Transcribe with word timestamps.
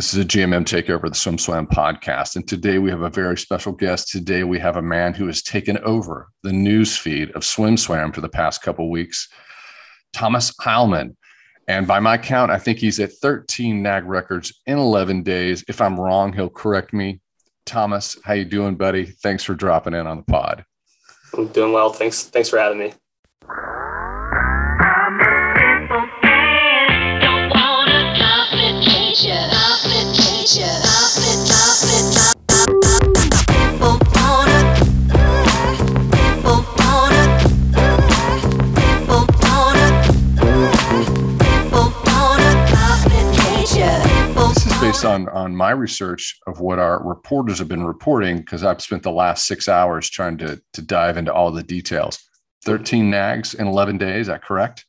This 0.00 0.14
is 0.14 0.24
a 0.24 0.26
GMM 0.26 0.64
takeover 0.64 1.02
the 1.02 1.10
SwimSwam 1.10 1.68
podcast. 1.68 2.34
And 2.34 2.48
today 2.48 2.78
we 2.78 2.88
have 2.88 3.02
a 3.02 3.10
very 3.10 3.36
special 3.36 3.70
guest. 3.70 4.08
Today 4.08 4.44
we 4.44 4.58
have 4.58 4.76
a 4.76 4.82
man 4.82 5.12
who 5.12 5.26
has 5.26 5.42
taken 5.42 5.76
over 5.80 6.30
the 6.42 6.54
news 6.54 6.96
feed 6.96 7.30
of 7.32 7.42
SwimSwam 7.42 8.14
for 8.14 8.22
the 8.22 8.28
past 8.30 8.62
couple 8.62 8.90
weeks, 8.90 9.28
Thomas 10.14 10.56
Heilman. 10.56 11.16
And 11.68 11.86
by 11.86 12.00
my 12.00 12.16
count, 12.16 12.50
I 12.50 12.56
think 12.56 12.78
he's 12.78 12.98
at 12.98 13.12
13 13.12 13.82
NAG 13.82 14.06
records 14.06 14.58
in 14.64 14.78
11 14.78 15.22
days. 15.22 15.66
If 15.68 15.82
I'm 15.82 16.00
wrong, 16.00 16.32
he'll 16.32 16.48
correct 16.48 16.94
me. 16.94 17.20
Thomas, 17.66 18.16
how 18.24 18.32
you 18.32 18.46
doing, 18.46 18.76
buddy? 18.76 19.04
Thanks 19.04 19.44
for 19.44 19.54
dropping 19.54 19.92
in 19.92 20.06
on 20.06 20.16
the 20.16 20.22
pod. 20.22 20.64
I'm 21.36 21.48
doing 21.48 21.74
well. 21.74 21.92
Thanks. 21.92 22.22
Thanks 22.22 22.48
for 22.48 22.58
having 22.58 22.78
me. 22.78 22.94
Based 45.00 45.10
on 45.10 45.28
on 45.30 45.56
my 45.56 45.70
research 45.70 46.38
of 46.46 46.60
what 46.60 46.78
our 46.78 47.02
reporters 47.02 47.58
have 47.58 47.68
been 47.68 47.84
reporting 47.84 48.38
because 48.38 48.64
I've 48.64 48.82
spent 48.82 49.02
the 49.02 49.10
last 49.10 49.46
six 49.46 49.68
hours 49.68 50.10
trying 50.10 50.36
to 50.38 50.60
to 50.74 50.82
dive 50.82 51.16
into 51.16 51.32
all 51.32 51.50
the 51.50 51.62
details. 51.62 52.18
Thirteen 52.64 53.10
nags 53.10 53.54
in 53.54 53.66
eleven 53.66 53.96
days. 53.96 54.22
Is 54.22 54.26
that 54.26 54.42
correct? 54.42 54.84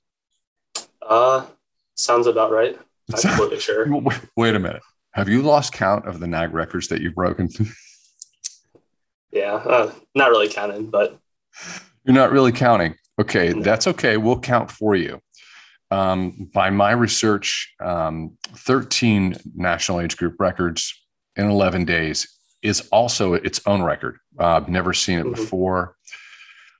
Uh, 1.02 1.46
sounds 1.96 2.28
about 2.28 2.52
right. 2.52 2.78
I'm 3.14 3.22
completely 3.22 3.60
sure. 3.60 3.88
Wait, 4.36 4.56
a 4.56 4.60
minute. 4.60 4.82
Have 5.14 5.30
you 5.30 5.42
lost 5.42 5.74
count 5.74 6.08
of 6.08 6.20
the 6.20 6.28
nag 6.28 6.54
records 6.54 6.88
that 6.90 7.02
you've 7.02 7.16
broken? 7.16 7.50
yeah, 9.32 9.54
uh, 9.54 9.92
not 10.16 10.30
really 10.30 10.50
counting, 10.50 10.90
but 10.90 11.18
you're 12.06 12.16
not 12.16 12.32
really 12.32 12.52
counting. 12.52 12.96
Okay, 13.20 13.54
no. 13.54 13.62
that's 13.62 13.88
okay. 13.88 14.18
We'll 14.18 14.40
count 14.40 14.72
for 14.72 14.96
you 14.96 15.22
um, 15.92 16.50
by 16.54 16.70
my 16.70 16.92
research, 16.92 17.74
um, 17.84 18.38
13 18.56 19.36
national 19.56 20.00
age 20.00 20.18
group 20.18 20.36
records 20.40 20.94
in 21.36 21.50
11 21.50 21.86
days 21.86 22.28
is 22.64 22.88
also 22.92 23.34
its 23.34 23.60
own 23.66 23.84
record. 23.84 24.18
Uh, 24.40 24.58
I've 24.58 24.70
never 24.70 24.94
seen 24.94 25.20
it 25.20 25.24
mm-hmm. 25.24 25.32
before. 25.32 25.96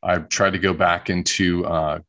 I've 0.02 0.30
tried 0.30 0.52
to 0.52 0.60
go 0.60 0.74
back 0.74 1.10
into 1.10 1.66
uh, 1.66 2.00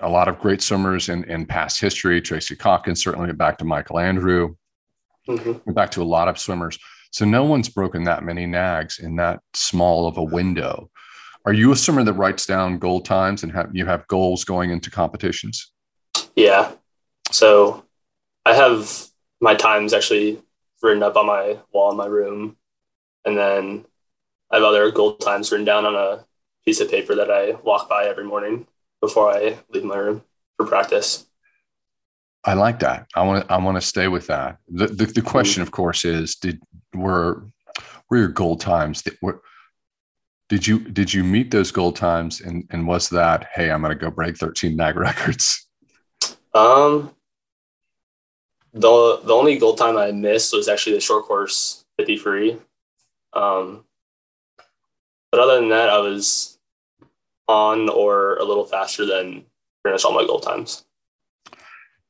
a 0.00 0.08
lot 0.08 0.28
of 0.28 0.38
great 0.38 0.62
swimmers 0.62 1.08
in, 1.08 1.24
in 1.24 1.46
past 1.46 1.80
history. 1.80 2.20
Tracy 2.20 2.56
Caulkins 2.56 2.98
certainly 2.98 3.32
back 3.32 3.58
to 3.58 3.64
Michael 3.64 3.98
Andrew, 3.98 4.54
mm-hmm. 5.28 5.72
back 5.72 5.90
to 5.92 6.02
a 6.02 6.04
lot 6.04 6.28
of 6.28 6.38
swimmers. 6.38 6.78
So 7.10 7.24
no 7.24 7.44
one's 7.44 7.68
broken 7.68 8.04
that 8.04 8.24
many 8.24 8.44
nags 8.44 8.98
in 8.98 9.16
that 9.16 9.40
small 9.54 10.06
of 10.06 10.18
a 10.18 10.22
window. 10.22 10.90
Are 11.46 11.52
you 11.52 11.72
a 11.72 11.76
swimmer 11.76 12.02
that 12.04 12.14
writes 12.14 12.46
down 12.46 12.78
goal 12.78 13.00
times 13.00 13.42
and 13.42 13.52
have 13.52 13.70
you 13.72 13.86
have 13.86 14.06
goals 14.08 14.44
going 14.44 14.70
into 14.70 14.90
competitions? 14.90 15.72
Yeah. 16.36 16.72
So 17.30 17.84
I 18.44 18.54
have 18.54 19.08
my 19.40 19.54
times 19.54 19.92
actually 19.92 20.40
written 20.82 21.02
up 21.02 21.16
on 21.16 21.26
my 21.26 21.58
wall 21.72 21.90
in 21.90 21.96
my 21.96 22.06
room. 22.06 22.56
And 23.24 23.36
then 23.36 23.86
I 24.50 24.56
have 24.56 24.64
other 24.64 24.90
goal 24.90 25.16
times 25.16 25.50
written 25.50 25.64
down 25.64 25.86
on 25.86 25.94
a 25.94 26.24
piece 26.64 26.80
of 26.80 26.90
paper 26.90 27.14
that 27.14 27.30
I 27.30 27.52
walk 27.62 27.88
by 27.88 28.06
every 28.06 28.24
morning 28.24 28.66
before 29.00 29.30
I 29.30 29.58
leave 29.70 29.84
my 29.84 29.96
room 29.96 30.22
for 30.56 30.66
practice. 30.66 31.26
I 32.44 32.54
like 32.54 32.80
that. 32.80 33.06
I 33.14 33.22
want 33.22 33.46
to. 33.46 33.52
I 33.52 33.56
want 33.56 33.76
to 33.76 33.80
stay 33.80 34.06
with 34.06 34.26
that. 34.26 34.58
The, 34.68 34.86
the, 34.88 35.06
the 35.06 35.22
question, 35.22 35.62
mm-hmm. 35.62 35.68
of 35.68 35.72
course, 35.72 36.04
is: 36.04 36.36
Did 36.36 36.60
were 36.94 37.46
were 38.10 38.18
your 38.18 38.28
goal 38.28 38.56
times? 38.56 39.00
That 39.02 39.16
were, 39.22 39.40
did 40.50 40.66
you 40.66 40.80
did 40.80 41.12
you 41.12 41.24
meet 41.24 41.50
those 41.50 41.70
goal 41.70 41.92
times? 41.92 42.42
And 42.42 42.66
and 42.70 42.86
was 42.86 43.08
that 43.08 43.48
hey, 43.54 43.70
I'm 43.70 43.80
going 43.80 43.96
to 43.96 44.04
go 44.04 44.10
break 44.10 44.36
13 44.36 44.76
NAG 44.76 44.96
records? 44.96 45.63
Um, 46.54 47.14
the 48.72 49.20
the 49.24 49.32
only 49.32 49.58
goal 49.58 49.74
time 49.74 49.96
I 49.96 50.12
missed 50.12 50.52
was 50.52 50.68
actually 50.68 50.94
the 50.94 51.00
short 51.00 51.24
course 51.24 51.84
50 51.98 52.16
free. 52.16 52.56
Um, 53.32 53.84
but 55.30 55.40
other 55.40 55.56
than 55.56 55.68
that, 55.70 55.90
I 55.90 55.98
was 55.98 56.58
on 57.48 57.88
or 57.88 58.36
a 58.36 58.44
little 58.44 58.64
faster 58.64 59.04
than 59.04 59.44
pretty 59.82 59.94
much 59.94 60.04
all 60.04 60.14
my 60.14 60.26
goal 60.26 60.40
times. 60.40 60.84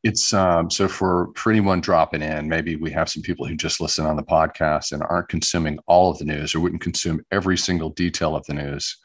It's 0.03 0.35
um, 0.35 0.71
so 0.71 0.87
for 0.89 1.31
for 1.35 1.51
anyone 1.51 1.81
dropping 1.81 2.21
in, 2.21 2.49
maybe 2.49 2.77
we 2.77 2.91
have 2.91 3.09
some 3.09 3.23
people 3.23 3.47
who 3.47 3.57
just 3.57 3.81
listen 3.81 4.05
on 4.05 4.17
the 4.17 4.23
podcast 4.23 4.93
and 4.93 5.03
aren't 5.03 5.31
consuming 5.31 5.79
all 5.87 6.11
of 6.11 6.19
the 6.19 6.27
news 6.27 6.55
or 6.55 6.61
wouldn't 6.61 6.83
consume 6.83 7.25
every 7.31 7.57
single 7.57 7.89
detail 7.91 8.37
of 8.37 8.45
the 8.45 8.53
news. 8.55 8.99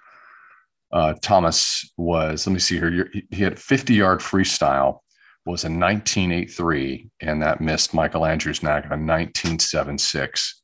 Uh, 0.91 1.13
Thomas 1.21 1.89
was, 1.97 2.47
let 2.47 2.53
me 2.53 2.59
see 2.59 2.77
here, 2.77 3.11
he 3.29 3.43
had 3.43 3.59
50 3.59 3.93
yard 3.93 4.19
freestyle 4.19 4.99
was 5.49 5.65
in 5.65 5.79
1983, 5.79 7.09
and 7.21 7.41
that 7.41 7.59
missed 7.59 7.93
Michael 7.93 8.25
Andrew's 8.25 8.61
Nag 8.61 8.83
in 8.85 9.07
1976. 9.07 10.61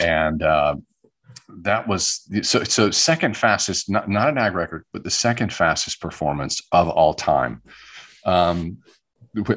And 0.00 0.42
uh, 0.42 0.76
that 1.62 1.86
was 1.86 2.28
so, 2.42 2.64
so 2.64 2.90
second 2.90 3.36
fastest, 3.36 3.88
not, 3.88 4.08
not 4.08 4.28
a 4.28 4.32
NAG 4.32 4.54
record, 4.54 4.84
but 4.92 5.04
the 5.04 5.10
second 5.10 5.52
fastest 5.52 6.00
performance 6.00 6.60
of 6.72 6.88
all 6.88 7.14
time. 7.14 7.62
Um, 8.24 8.78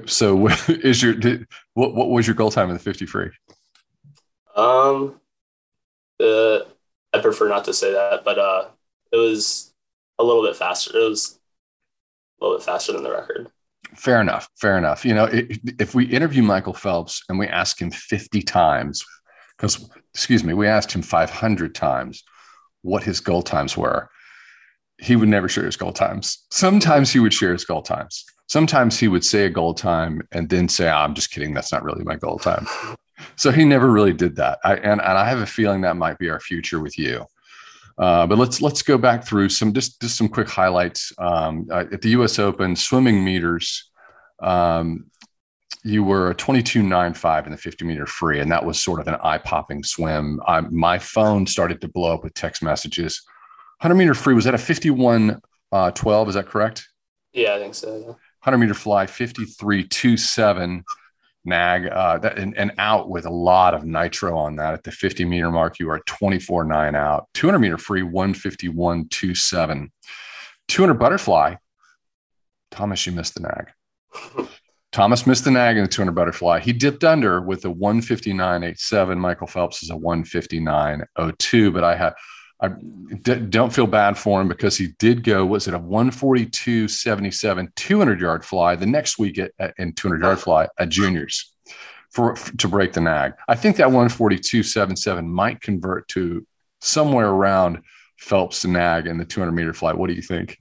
so 0.05 0.47
is 0.67 1.01
your, 1.01 1.15
did, 1.15 1.47
what, 1.73 1.95
what 1.95 2.09
was 2.09 2.27
your 2.27 2.35
goal 2.35 2.51
time 2.51 2.69
in 2.69 2.75
the 2.75 2.83
50 2.83 3.05
free? 3.07 3.31
Um, 4.55 5.19
uh, 6.19 6.59
I 7.11 7.19
prefer 7.21 7.49
not 7.49 7.65
to 7.65 7.73
say 7.73 7.91
that, 7.91 8.23
but 8.23 8.37
uh, 8.37 8.67
it 9.11 9.17
was 9.17 9.73
a 10.19 10.23
little 10.23 10.43
bit 10.43 10.55
faster. 10.55 10.95
It 10.95 11.09
was 11.09 11.39
a 12.39 12.43
little 12.43 12.57
bit 12.59 12.65
faster 12.65 12.91
than 12.93 13.03
the 13.03 13.11
record 13.11 13.49
fair 13.95 14.21
enough. 14.21 14.49
Fair 14.55 14.77
enough. 14.77 15.05
You 15.05 15.13
know, 15.13 15.29
if 15.31 15.95
we 15.95 16.05
interview 16.05 16.43
Michael 16.43 16.73
Phelps 16.73 17.23
and 17.29 17.39
we 17.39 17.47
ask 17.47 17.81
him 17.81 17.91
50 17.91 18.41
times, 18.41 19.03
because, 19.57 19.89
excuse 20.13 20.43
me, 20.43 20.53
we 20.53 20.67
asked 20.67 20.91
him 20.91 21.01
500 21.01 21.75
times 21.75 22.23
what 22.81 23.03
his 23.03 23.19
goal 23.19 23.41
times 23.41 23.77
were, 23.77 24.09
he 24.97 25.15
would 25.15 25.29
never 25.29 25.49
share 25.49 25.65
his 25.65 25.77
goal 25.77 25.93
times. 25.93 26.45
Sometimes 26.51 27.11
he 27.11 27.19
would 27.19 27.33
share 27.33 27.53
his 27.53 27.65
goal 27.65 27.81
times. 27.81 28.25
Sometimes 28.47 28.99
he 28.99 29.07
would 29.07 29.25
say 29.25 29.45
a 29.45 29.49
goal 29.49 29.73
time 29.73 30.21
and 30.31 30.49
then 30.49 30.67
say, 30.69 30.87
oh, 30.89 30.95
I'm 30.95 31.15
just 31.15 31.31
kidding. 31.31 31.53
That's 31.53 31.71
not 31.71 31.83
really 31.83 32.03
my 32.03 32.15
goal 32.15 32.37
time. 32.37 32.67
So 33.35 33.51
he 33.51 33.63
never 33.63 33.89
really 33.89 34.13
did 34.13 34.35
that. 34.35 34.59
I, 34.63 34.75
and, 34.75 35.01
and 35.01 35.17
I 35.17 35.27
have 35.27 35.39
a 35.39 35.45
feeling 35.45 35.81
that 35.81 35.97
might 35.97 36.17
be 36.17 36.29
our 36.29 36.39
future 36.39 36.79
with 36.79 36.97
you. 36.97 37.25
Uh, 37.97 38.25
but 38.25 38.37
let's 38.37 38.61
let's 38.61 38.81
go 38.81 38.97
back 38.97 39.23
through 39.23 39.49
some 39.49 39.73
just 39.73 40.01
just 40.01 40.17
some 40.17 40.27
quick 40.27 40.49
highlights 40.49 41.13
um, 41.19 41.67
uh, 41.71 41.85
at 41.91 42.01
the 42.01 42.09
U.S. 42.09 42.39
Open 42.39 42.75
swimming 42.75 43.23
meters. 43.23 43.91
Um, 44.41 45.05
you 45.85 46.03
were 46.03 46.31
a 46.31 46.35
22.95 46.35 47.45
in 47.45 47.51
the 47.51 47.57
50 47.57 47.85
meter 47.85 48.05
free, 48.05 48.39
and 48.39 48.51
that 48.51 48.65
was 48.65 48.81
sort 48.81 49.01
of 49.01 49.07
an 49.07 49.15
eye 49.21 49.37
popping 49.37 49.83
swim. 49.83 50.39
I, 50.47 50.61
my 50.61 50.97
phone 50.97 51.45
started 51.45 51.81
to 51.81 51.89
blow 51.89 52.13
up 52.13 52.23
with 52.23 52.33
text 52.33 52.63
messages. 52.63 53.21
100 53.81 53.95
meter 53.95 54.13
free 54.13 54.33
was 54.33 54.45
that 54.45 54.55
a 54.55 54.57
51 54.57 55.41
uh, 55.73 55.91
12? 55.91 56.29
Is 56.29 56.35
that 56.35 56.47
correct? 56.47 56.87
Yeah, 57.33 57.55
I 57.55 57.59
think 57.59 57.75
so. 57.75 57.97
Yeah. 57.97 58.13
100 58.43 58.57
meter 58.57 58.73
fly 58.73 59.05
53.27 59.05 60.83
nag 61.45 61.87
uh, 61.87 62.17
that, 62.19 62.37
and, 62.37 62.57
and, 62.57 62.71
out 62.77 63.09
with 63.09 63.25
a 63.25 63.29
lot 63.29 63.73
of 63.73 63.85
nitro 63.85 64.37
on 64.37 64.55
that 64.55 64.73
at 64.73 64.83
the 64.83 64.91
50 64.91 65.25
meter 65.25 65.51
mark. 65.51 65.79
You 65.79 65.89
are 65.89 65.99
24 65.99 66.63
9 66.63 66.95
out. 66.95 67.27
200 67.33 67.59
meter 67.59 67.77
free 67.77 68.03
151 68.03 69.07
27 69.09 69.91
200 70.67 70.93
butterfly. 70.93 71.55
Thomas 72.71 73.05
you 73.05 73.11
missed 73.11 73.35
the 73.35 73.41
nag. 73.41 74.47
Thomas 74.91 75.25
missed 75.25 75.43
the 75.43 75.51
nag 75.51 75.75
in 75.75 75.83
the 75.83 75.89
200 75.89 76.11
butterfly. 76.13 76.59
He 76.59 76.71
dipped 76.71 77.03
under 77.03 77.41
with 77.41 77.65
a 77.65 77.69
159.87 77.69 79.17
michael 79.17 79.47
phelps 79.47 79.81
is 79.83 79.89
a 79.89 79.95
159.02 79.95 81.73
but 81.73 81.83
i 81.83 81.95
had 81.95 82.13
I 82.63 82.69
d- 82.69 83.45
don't 83.49 83.73
feel 83.73 83.87
bad 83.87 84.17
for 84.17 84.39
him 84.39 84.47
because 84.47 84.77
he 84.77 84.93
did 84.97 85.23
go, 85.23 85.45
was 85.45 85.67
it 85.67 85.73
a 85.73 85.79
142.77 85.79 87.75
200 87.75 88.21
yard 88.21 88.45
fly 88.45 88.75
the 88.75 88.85
next 88.85 89.19
week 89.19 89.37
at, 89.37 89.51
at, 89.59 89.73
in 89.77 89.91
200 89.91 90.23
yard 90.23 90.39
fly 90.39 90.69
at 90.79 90.87
juniors 90.87 91.53
for, 92.09 92.37
for 92.37 92.55
to 92.57 92.67
break 92.69 92.93
the 92.93 93.01
nag. 93.01 93.33
I 93.49 93.55
think 93.55 93.75
that 93.77 93.89
142.77 93.89 95.25
might 95.25 95.59
convert 95.61 96.07
to 96.09 96.47
somewhere 96.79 97.29
around 97.29 97.81
Phelps 98.17 98.63
nag 98.63 99.07
in 99.07 99.17
the 99.17 99.25
200 99.25 99.51
meter 99.51 99.73
fly. 99.73 99.91
What 99.91 100.07
do 100.07 100.13
you 100.13 100.21
think? 100.21 100.57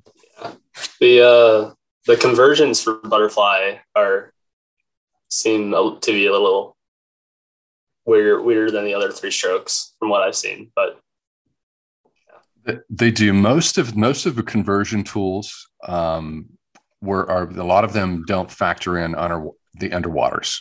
The 0.98 1.20
uh, 1.20 1.74
the 2.06 2.16
conversions 2.16 2.82
for 2.82 2.94
butterfly 2.94 3.76
are 3.94 4.32
seem 5.28 5.70
to 5.70 6.00
be 6.06 6.26
a 6.26 6.32
little 6.32 6.76
weird, 8.04 8.44
weirder 8.44 8.72
than 8.72 8.84
the 8.84 8.94
other 8.94 9.12
three 9.12 9.30
strokes 9.30 9.94
from 10.00 10.08
what 10.08 10.22
I've 10.22 10.34
seen, 10.34 10.72
but 10.74 11.01
they 12.90 13.10
do 13.10 13.32
most 13.32 13.78
of 13.78 13.96
most 13.96 14.26
of 14.26 14.36
the 14.36 14.42
conversion 14.42 15.04
tools. 15.04 15.68
Um, 15.86 16.46
were 17.00 17.28
are 17.28 17.48
a 17.50 17.64
lot 17.64 17.84
of 17.84 17.92
them 17.92 18.24
don't 18.26 18.50
factor 18.50 18.98
in 18.98 19.14
under 19.14 19.48
the 19.74 19.90
underwaters. 19.90 20.60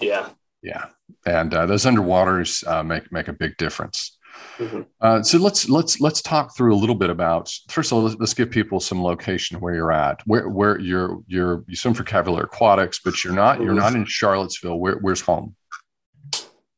Yeah, 0.00 0.28
yeah, 0.62 0.86
and 1.26 1.52
uh, 1.52 1.66
those 1.66 1.84
underwaters 1.84 2.66
uh, 2.66 2.82
make 2.84 3.10
make 3.10 3.28
a 3.28 3.32
big 3.32 3.56
difference. 3.56 4.16
Mhm. 4.58 4.86
Uh, 5.00 5.22
so 5.22 5.38
let's 5.38 5.68
let's 5.68 6.00
let's 6.00 6.22
talk 6.22 6.56
through 6.56 6.74
a 6.74 6.78
little 6.78 6.94
bit 6.94 7.10
about 7.10 7.52
first 7.68 7.90
of 7.90 7.98
all 7.98 8.04
let's, 8.04 8.16
let's 8.20 8.34
give 8.34 8.50
people 8.50 8.78
some 8.78 9.02
location 9.02 9.58
where 9.60 9.74
you're 9.74 9.92
at 9.92 10.20
where 10.26 10.48
where 10.48 10.78
you're 10.78 11.18
you're 11.26 11.64
you 11.66 11.76
swim 11.76 11.94
for 11.94 12.04
Cavalier 12.04 12.44
Aquatics 12.44 13.00
but 13.04 13.22
you're 13.24 13.34
not 13.34 13.60
you're 13.60 13.72
Mhm. 13.74 13.76
not 13.78 13.94
in 13.94 14.04
Charlottesville 14.06 14.78
where, 14.78 14.96
where's 14.98 15.20
home 15.20 15.56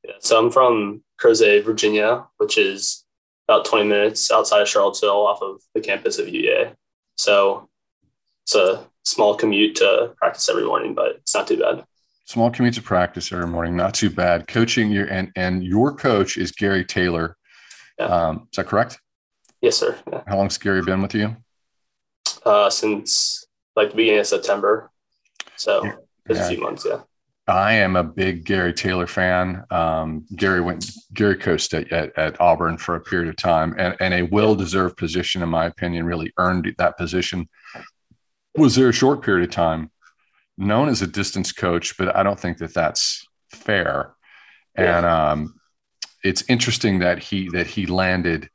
Yeah, 0.04 0.14
so 0.20 0.38
I'm 0.38 0.50
from 0.50 1.02
Crozet, 1.20 1.64
Virginia, 1.64 2.24
which 2.38 2.56
is 2.58 3.01
about 3.52 3.66
20 3.66 3.84
minutes 3.86 4.30
outside 4.30 4.62
of 4.62 4.68
Charlottesville 4.68 5.26
off 5.26 5.42
of 5.42 5.60
the 5.74 5.80
campus 5.80 6.18
of 6.18 6.26
UVA. 6.28 6.72
So 7.18 7.68
it's 8.44 8.54
a 8.54 8.86
small 9.04 9.34
commute 9.34 9.76
to 9.76 10.14
practice 10.16 10.48
every 10.48 10.64
morning, 10.64 10.94
but 10.94 11.16
it's 11.16 11.34
not 11.34 11.46
too 11.46 11.58
bad. 11.58 11.84
small 12.24 12.50
commute 12.50 12.72
to 12.74 12.80
practice 12.82 13.30
every 13.32 13.46
morning 13.46 13.76
not 13.76 13.92
too 13.92 14.08
bad 14.08 14.46
coaching 14.48 14.90
your 14.90 15.06
and 15.06 15.30
and 15.36 15.62
your 15.62 15.92
coach 15.94 16.38
is 16.38 16.50
Gary 16.52 16.84
Taylor 16.84 17.36
Yeah. 17.98 18.06
um, 18.06 18.48
is 18.50 18.56
that 18.56 18.66
correct 18.68 18.98
Yes, 19.60 19.76
sir. 19.76 19.98
Yeah. 20.10 20.22
how 20.26 20.36
long's 20.38 20.56
Gary 20.56 20.82
been 20.82 21.02
with 21.02 21.14
you 21.14 21.36
Uh, 22.46 22.70
since 22.70 23.44
like 23.76 23.90
the 23.90 23.96
beginning 23.96 24.20
of 24.20 24.26
September. 24.26 24.90
So 25.56 25.84
Yeah. 25.84 25.96
a 26.44 26.48
few 26.48 26.60
months, 26.60 26.86
yeah. 26.88 27.00
I 27.48 27.72
am 27.74 27.96
a 27.96 28.04
big 28.04 28.44
Gary 28.44 28.72
Taylor 28.72 29.06
fan. 29.06 29.64
Um, 29.70 30.24
Gary 30.36 30.60
went 30.60 30.90
Gary 31.12 31.36
coached 31.36 31.74
at, 31.74 31.90
at, 31.92 32.16
at 32.16 32.40
Auburn 32.40 32.78
for 32.78 32.94
a 32.94 33.00
period 33.00 33.28
of 33.28 33.36
time, 33.36 33.74
and, 33.78 33.96
and 34.00 34.14
a 34.14 34.22
well-deserved 34.22 34.96
position, 34.96 35.42
in 35.42 35.48
my 35.48 35.66
opinion, 35.66 36.06
really 36.06 36.32
earned 36.38 36.72
that 36.78 36.96
position. 36.96 37.48
Was 38.56 38.76
there 38.76 38.88
a 38.88 38.92
short 38.92 39.22
period 39.22 39.48
of 39.48 39.54
time 39.54 39.90
known 40.56 40.88
as 40.88 41.02
a 41.02 41.06
distance 41.06 41.52
coach, 41.52 41.96
but 41.96 42.14
I 42.14 42.22
don't 42.22 42.38
think 42.38 42.58
that 42.58 42.74
that's 42.74 43.26
fair. 43.50 44.14
And 44.74 45.04
um, 45.06 45.60
it's 46.22 46.44
interesting 46.48 47.00
that 47.00 47.18
he 47.18 47.48
that 47.50 47.66
he 47.66 47.86
landed 47.86 48.48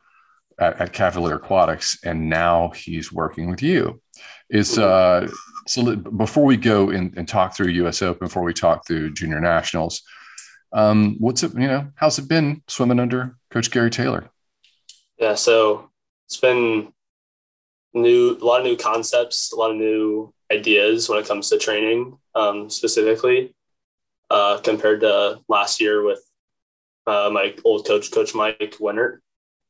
at, 0.59 0.79
at 0.79 0.93
Cavalier 0.93 1.35
Aquatics, 1.35 1.99
and 2.03 2.29
now 2.29 2.69
he's 2.69 3.11
working 3.11 3.49
with 3.49 3.61
you. 3.61 4.01
Is 4.49 4.79
uh, 4.79 5.27
so 5.67 5.95
before 5.95 6.45
we 6.45 6.57
go 6.57 6.89
in, 6.89 7.13
and 7.17 7.27
talk 7.27 7.55
through 7.55 7.67
U.S. 7.67 8.01
Open, 8.01 8.27
before 8.27 8.43
we 8.43 8.53
talk 8.53 8.85
through 8.87 9.13
Junior 9.13 9.39
Nationals, 9.39 10.01
um, 10.73 11.15
what's 11.19 11.43
it? 11.43 11.53
You 11.53 11.67
know, 11.67 11.91
how's 11.95 12.19
it 12.19 12.27
been 12.27 12.61
swimming 12.67 12.99
under 12.99 13.37
Coach 13.51 13.71
Gary 13.71 13.89
Taylor? 13.89 14.29
Yeah, 15.17 15.35
so 15.35 15.89
it's 16.25 16.37
been 16.37 16.93
new, 17.93 18.37
a 18.41 18.45
lot 18.45 18.61
of 18.61 18.65
new 18.65 18.77
concepts, 18.77 19.51
a 19.51 19.55
lot 19.55 19.71
of 19.71 19.77
new 19.77 20.33
ideas 20.51 21.09
when 21.09 21.19
it 21.19 21.27
comes 21.27 21.49
to 21.49 21.57
training, 21.57 22.17
um, 22.35 22.69
specifically 22.69 23.53
uh, 24.29 24.59
compared 24.63 25.01
to 25.01 25.39
last 25.47 25.81
year 25.81 26.03
with 26.03 26.21
uh, 27.05 27.29
my 27.31 27.55
old 27.63 27.85
coach, 27.85 28.11
Coach 28.11 28.35
Mike 28.35 28.75
Winnert. 28.79 29.19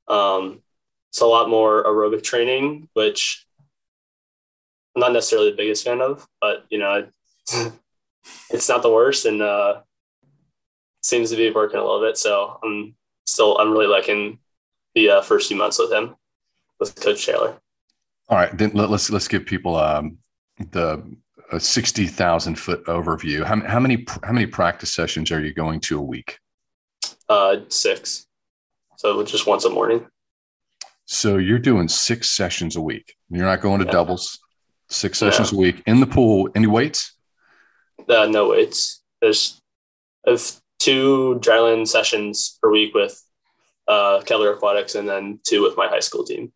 Um, 0.07 0.61
it's 1.09 1.21
a 1.21 1.25
lot 1.25 1.49
more 1.49 1.83
aerobic 1.83 2.23
training, 2.23 2.89
which 2.93 3.46
I'm 4.97 5.01
not 5.01 5.13
necessarily 5.13 5.51
the 5.51 5.55
biggest 5.55 5.85
fan 5.85 6.01
of, 6.01 6.27
but 6.41 6.65
you 6.71 6.79
know, 6.79 7.05
it's 8.49 8.67
not 8.67 8.81
the 8.81 8.91
worst, 8.91 9.27
and 9.27 9.43
uh, 9.43 9.81
seems 11.03 11.29
to 11.29 11.35
be 11.35 11.51
working 11.51 11.77
a 11.79 11.83
little 11.83 12.01
bit. 12.01 12.17
So 12.17 12.59
I'm 12.63 12.95
still, 13.27 13.59
I'm 13.59 13.71
really 13.71 13.85
liking 13.85 14.39
the 14.95 15.11
uh, 15.11 15.21
first 15.21 15.49
few 15.49 15.55
months 15.55 15.77
with 15.77 15.93
him, 15.93 16.15
with 16.79 16.95
Coach 16.95 17.23
Taylor. 17.23 17.59
All 18.27 18.39
right, 18.39 18.57
then 18.57 18.71
let, 18.73 18.89
us 18.89 19.11
let's 19.11 19.27
give 19.27 19.45
people 19.45 19.75
um, 19.75 20.17
the 20.71 21.03
a 21.51 21.59
sixty 21.59 22.07
thousand 22.07 22.55
foot 22.57 22.83
overview. 22.85 23.43
How, 23.43 23.61
how 23.67 23.79
many 23.79 24.03
how 24.23 24.31
many 24.31 24.47
practice 24.47 24.95
sessions 24.95 25.31
are 25.31 25.39
you 25.39 25.53
going 25.53 25.79
to 25.81 25.99
a 25.99 26.01
week? 26.01 26.39
Uh, 27.29 27.57
six, 27.69 28.25
so 28.95 29.23
just 29.23 29.45
once 29.45 29.63
a 29.63 29.69
morning. 29.69 30.07
So 31.05 31.37
you're 31.37 31.59
doing 31.59 31.87
six 31.87 32.31
sessions 32.31 32.75
a 32.75 32.81
week. 32.81 33.13
You're 33.29 33.45
not 33.45 33.61
going 33.61 33.79
to 33.81 33.85
Yeah. 33.85 33.91
doubles. 33.91 34.39
Six 34.89 35.17
sessions 35.17 35.51
a 35.51 35.55
week 35.55 35.83
in 35.85 35.99
the 35.99 36.07
pool. 36.07 36.49
Any 36.55 36.67
weights? 36.67 37.13
Uh, 38.07 38.25
no 38.27 38.49
weights. 38.49 39.01
There's 39.21 39.59
have 40.25 40.41
two 40.79 41.39
dryland 41.41 41.87
sessions 41.87 42.57
per 42.61 42.71
week 42.71 42.93
with 42.93 43.21
uh, 43.87 44.21
Keller 44.21 44.53
Aquatics, 44.53 44.95
and 44.95 45.07
then 45.07 45.39
two 45.43 45.61
with 45.63 45.75
my 45.75 45.87
high 45.87 45.99
school 45.99 46.23
team. 46.23 46.53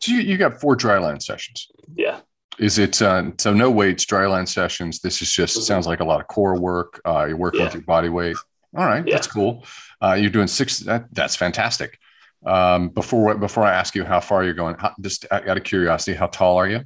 So 0.00 0.12
you, 0.12 0.20
you 0.20 0.36
got 0.36 0.60
four 0.60 0.76
dryland 0.76 1.22
sessions. 1.22 1.68
Yeah, 1.94 2.20
Is 2.58 2.78
it 2.78 3.00
uh, 3.02 3.30
so 3.38 3.52
no 3.52 3.70
weights, 3.70 4.04
dryland 4.04 4.48
sessions? 4.48 5.00
This 5.00 5.22
is 5.22 5.30
just 5.32 5.56
Mhm. 5.58 5.62
sounds 5.62 5.86
like 5.86 6.00
a 6.00 6.04
lot 6.04 6.20
of 6.20 6.28
core 6.28 6.58
work. 6.60 7.00
Uh, 7.04 7.26
you're 7.28 7.36
working 7.36 7.62
with 7.62 7.74
your 7.74 7.82
body 7.82 8.08
weight. 8.08 8.36
All 8.76 8.84
right, 8.86 9.06
Yeah. 9.06 9.14
that's 9.14 9.26
cool. 9.26 9.64
Uh, 10.00 10.14
you're 10.14 10.30
doing 10.30 10.46
six. 10.48 10.78
That, 10.80 11.06
that's 11.12 11.36
fantastic. 11.36 11.98
Um, 12.44 12.88
before 12.88 13.34
before 13.36 13.64
I 13.64 13.72
ask 13.72 13.94
you 13.94 14.04
how 14.04 14.20
far 14.20 14.42
you're 14.44 14.54
going, 14.54 14.76
how, 14.78 14.92
just 15.00 15.26
out 15.30 15.56
of 15.56 15.62
curiosity, 15.64 16.16
how 16.16 16.26
tall 16.26 16.56
are 16.56 16.68
you? 16.68 16.80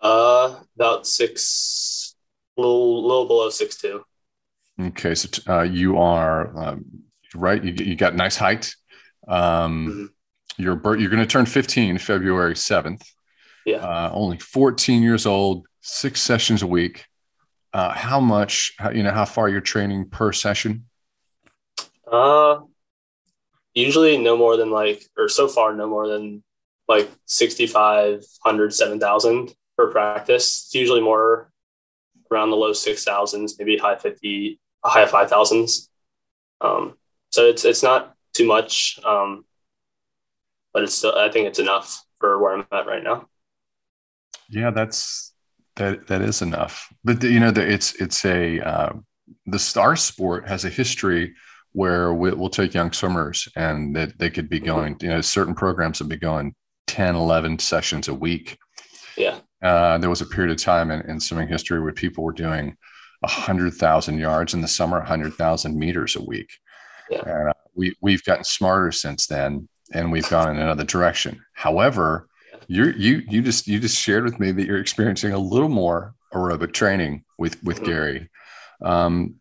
uh, 0.00 0.60
about 0.76 1.06
six, 1.06 2.14
little 2.56 3.06
little 3.06 3.26
below 3.26 3.50
six 3.50 3.76
two. 3.76 4.02
Okay, 4.80 5.14
so 5.14 5.28
t- 5.28 5.42
uh, 5.50 5.62
you 5.62 5.98
are 5.98 6.56
um, 6.56 6.84
right. 7.34 7.62
You, 7.62 7.72
you 7.84 7.96
got 7.96 8.14
nice 8.14 8.36
height. 8.36 8.74
Um, 9.26 9.86
Mhm. 9.86 10.08
You're 10.60 10.80
you're 10.96 11.10
going 11.10 11.22
to 11.22 11.26
turn 11.26 11.46
15 11.46 11.98
February 11.98 12.54
7th. 12.54 13.04
Yeah. 13.64 13.76
Uh, 13.76 14.10
only 14.12 14.38
14 14.38 15.02
years 15.02 15.24
old, 15.24 15.66
six 15.82 16.20
sessions 16.20 16.62
a 16.62 16.66
week. 16.66 17.04
Uh, 17.72 17.90
how 17.92 18.18
much? 18.18 18.72
How, 18.78 18.90
you 18.90 19.02
know 19.04 19.12
how 19.12 19.24
far 19.24 19.48
you're 19.48 19.60
training 19.60 20.08
per 20.10 20.32
session? 20.32 20.86
Uh, 22.10 22.60
usually 23.78 24.16
no 24.18 24.36
more 24.36 24.56
than 24.56 24.70
like, 24.70 25.04
or 25.16 25.28
so 25.28 25.48
far 25.48 25.74
no 25.74 25.88
more 25.88 26.08
than 26.08 26.42
like 26.88 27.10
6,500, 27.26 28.74
7,000 28.74 29.54
per 29.76 29.90
practice. 29.90 30.64
It's 30.66 30.74
usually 30.74 31.00
more 31.00 31.50
around 32.30 32.50
the 32.50 32.56
low 32.56 32.72
6,000s, 32.72 33.52
maybe 33.58 33.76
high 33.76 33.96
50, 33.96 34.60
high 34.84 35.06
5,000s. 35.06 35.88
Um, 36.60 36.96
so 37.30 37.46
it's, 37.46 37.64
it's 37.64 37.82
not 37.82 38.14
too 38.34 38.46
much, 38.46 38.98
um, 39.04 39.44
but 40.72 40.82
it's 40.82 40.94
still, 40.94 41.16
I 41.16 41.30
think 41.30 41.46
it's 41.46 41.58
enough 41.58 42.04
for 42.20 42.38
where 42.38 42.54
I'm 42.54 42.66
at 42.72 42.86
right 42.86 43.02
now. 43.02 43.28
Yeah, 44.48 44.70
that's 44.70 45.34
that 45.76 46.06
that 46.06 46.22
is 46.22 46.42
enough. 46.42 46.92
But 47.04 47.20
the, 47.20 47.28
you 47.28 47.40
know, 47.40 47.50
the, 47.50 47.70
it's 47.70 47.94
it's 47.96 48.24
a 48.24 48.60
uh, 48.60 48.92
the 49.46 49.58
star 49.58 49.94
sport 49.96 50.48
has 50.48 50.64
a 50.64 50.70
history 50.70 51.34
where 51.78 52.12
we, 52.12 52.32
we'll 52.32 52.50
take 52.50 52.74
young 52.74 52.90
swimmers 52.90 53.48
and 53.54 53.94
that 53.94 54.18
they 54.18 54.28
could 54.30 54.48
be 54.48 54.58
going. 54.58 54.96
You 55.00 55.10
know, 55.10 55.20
certain 55.20 55.54
programs 55.54 56.00
would 56.00 56.08
be 56.08 56.16
going 56.16 56.56
10, 56.88 57.14
11 57.14 57.60
sessions 57.60 58.08
a 58.08 58.14
week. 58.14 58.58
Yeah. 59.16 59.38
Uh, 59.62 59.96
there 59.98 60.10
was 60.10 60.20
a 60.20 60.26
period 60.26 60.50
of 60.50 60.56
time 60.60 60.90
in, 60.90 61.02
in 61.08 61.20
swimming 61.20 61.46
history 61.46 61.80
where 61.80 61.92
people 61.92 62.24
were 62.24 62.32
doing 62.32 62.76
a 63.22 63.28
hundred 63.28 63.74
thousand 63.74 64.18
yards 64.18 64.54
in 64.54 64.60
the 64.60 64.66
summer, 64.66 64.98
a 64.98 65.06
hundred 65.06 65.34
thousand 65.34 65.78
meters 65.78 66.16
a 66.16 66.22
week. 66.22 66.50
Yeah. 67.10 67.22
And 67.24 67.48
uh, 67.50 67.52
we 67.76 67.94
we've 68.00 68.24
gotten 68.24 68.42
smarter 68.44 68.90
since 68.90 69.28
then, 69.28 69.68
and 69.92 70.10
we've 70.10 70.28
gone 70.28 70.50
in 70.50 70.60
another 70.60 70.84
direction. 70.84 71.40
However, 71.52 72.28
you 72.66 72.92
you 72.96 73.22
you 73.28 73.40
just 73.40 73.68
you 73.68 73.78
just 73.78 74.00
shared 74.00 74.24
with 74.24 74.40
me 74.40 74.50
that 74.50 74.66
you're 74.66 74.80
experiencing 74.80 75.32
a 75.32 75.38
little 75.38 75.68
more 75.68 76.14
aerobic 76.34 76.72
training 76.72 77.24
with 77.38 77.62
with 77.62 77.80
Mhm. 77.80 77.86
Gary. 77.86 78.30
Um, 78.82 79.36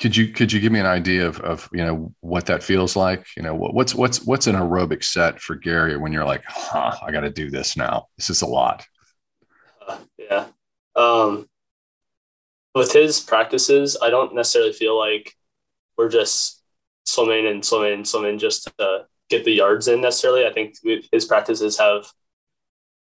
could 0.00 0.16
you 0.16 0.28
could 0.28 0.50
you 0.50 0.60
give 0.60 0.72
me 0.72 0.80
an 0.80 0.86
idea 0.86 1.26
of 1.26 1.38
of 1.40 1.68
you 1.72 1.84
know 1.84 2.14
what 2.20 2.46
that 2.46 2.62
feels 2.62 2.96
like? 2.96 3.26
You 3.36 3.42
know 3.42 3.54
what, 3.54 3.74
what's 3.74 3.94
what's 3.94 4.24
what's 4.24 4.46
an 4.46 4.56
aerobic 4.56 5.04
set 5.04 5.40
for 5.40 5.54
Gary 5.54 5.96
when 5.98 6.10
you're 6.10 6.24
like, 6.24 6.42
huh, 6.46 6.96
I 7.02 7.12
got 7.12 7.20
to 7.20 7.30
do 7.30 7.50
this 7.50 7.76
now. 7.76 8.06
This 8.16 8.30
is 8.30 8.40
a 8.40 8.46
lot. 8.46 8.86
Uh, 9.86 9.98
yeah. 10.18 10.46
Um, 10.96 11.46
with 12.74 12.92
his 12.92 13.20
practices, 13.20 13.98
I 14.00 14.08
don't 14.08 14.34
necessarily 14.34 14.72
feel 14.72 14.98
like 14.98 15.34
we're 15.98 16.08
just 16.08 16.62
swimming 17.04 17.46
and 17.46 17.62
swimming 17.62 17.92
and 17.92 18.08
swimming 18.08 18.38
just 18.38 18.70
to 18.78 19.06
get 19.28 19.44
the 19.44 19.52
yards 19.52 19.86
in 19.86 20.00
necessarily. 20.00 20.46
I 20.46 20.52
think 20.52 20.76
his 21.12 21.26
practices 21.26 21.78
have 21.78 22.06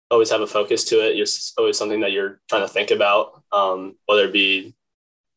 always 0.10 0.32
have 0.32 0.42
a 0.42 0.48
focus 0.48 0.84
to 0.86 0.96
it. 0.96 1.20
It's 1.20 1.54
always 1.60 1.77
something 1.77 2.00
that 2.00 2.12
you're 2.12 2.39
trying 2.50 2.63
to 2.63 2.68
think 2.68 2.89
about, 2.89 3.44
um, 3.51 3.98
whether 4.08 4.25
it 4.25 4.34
be 4.34 4.74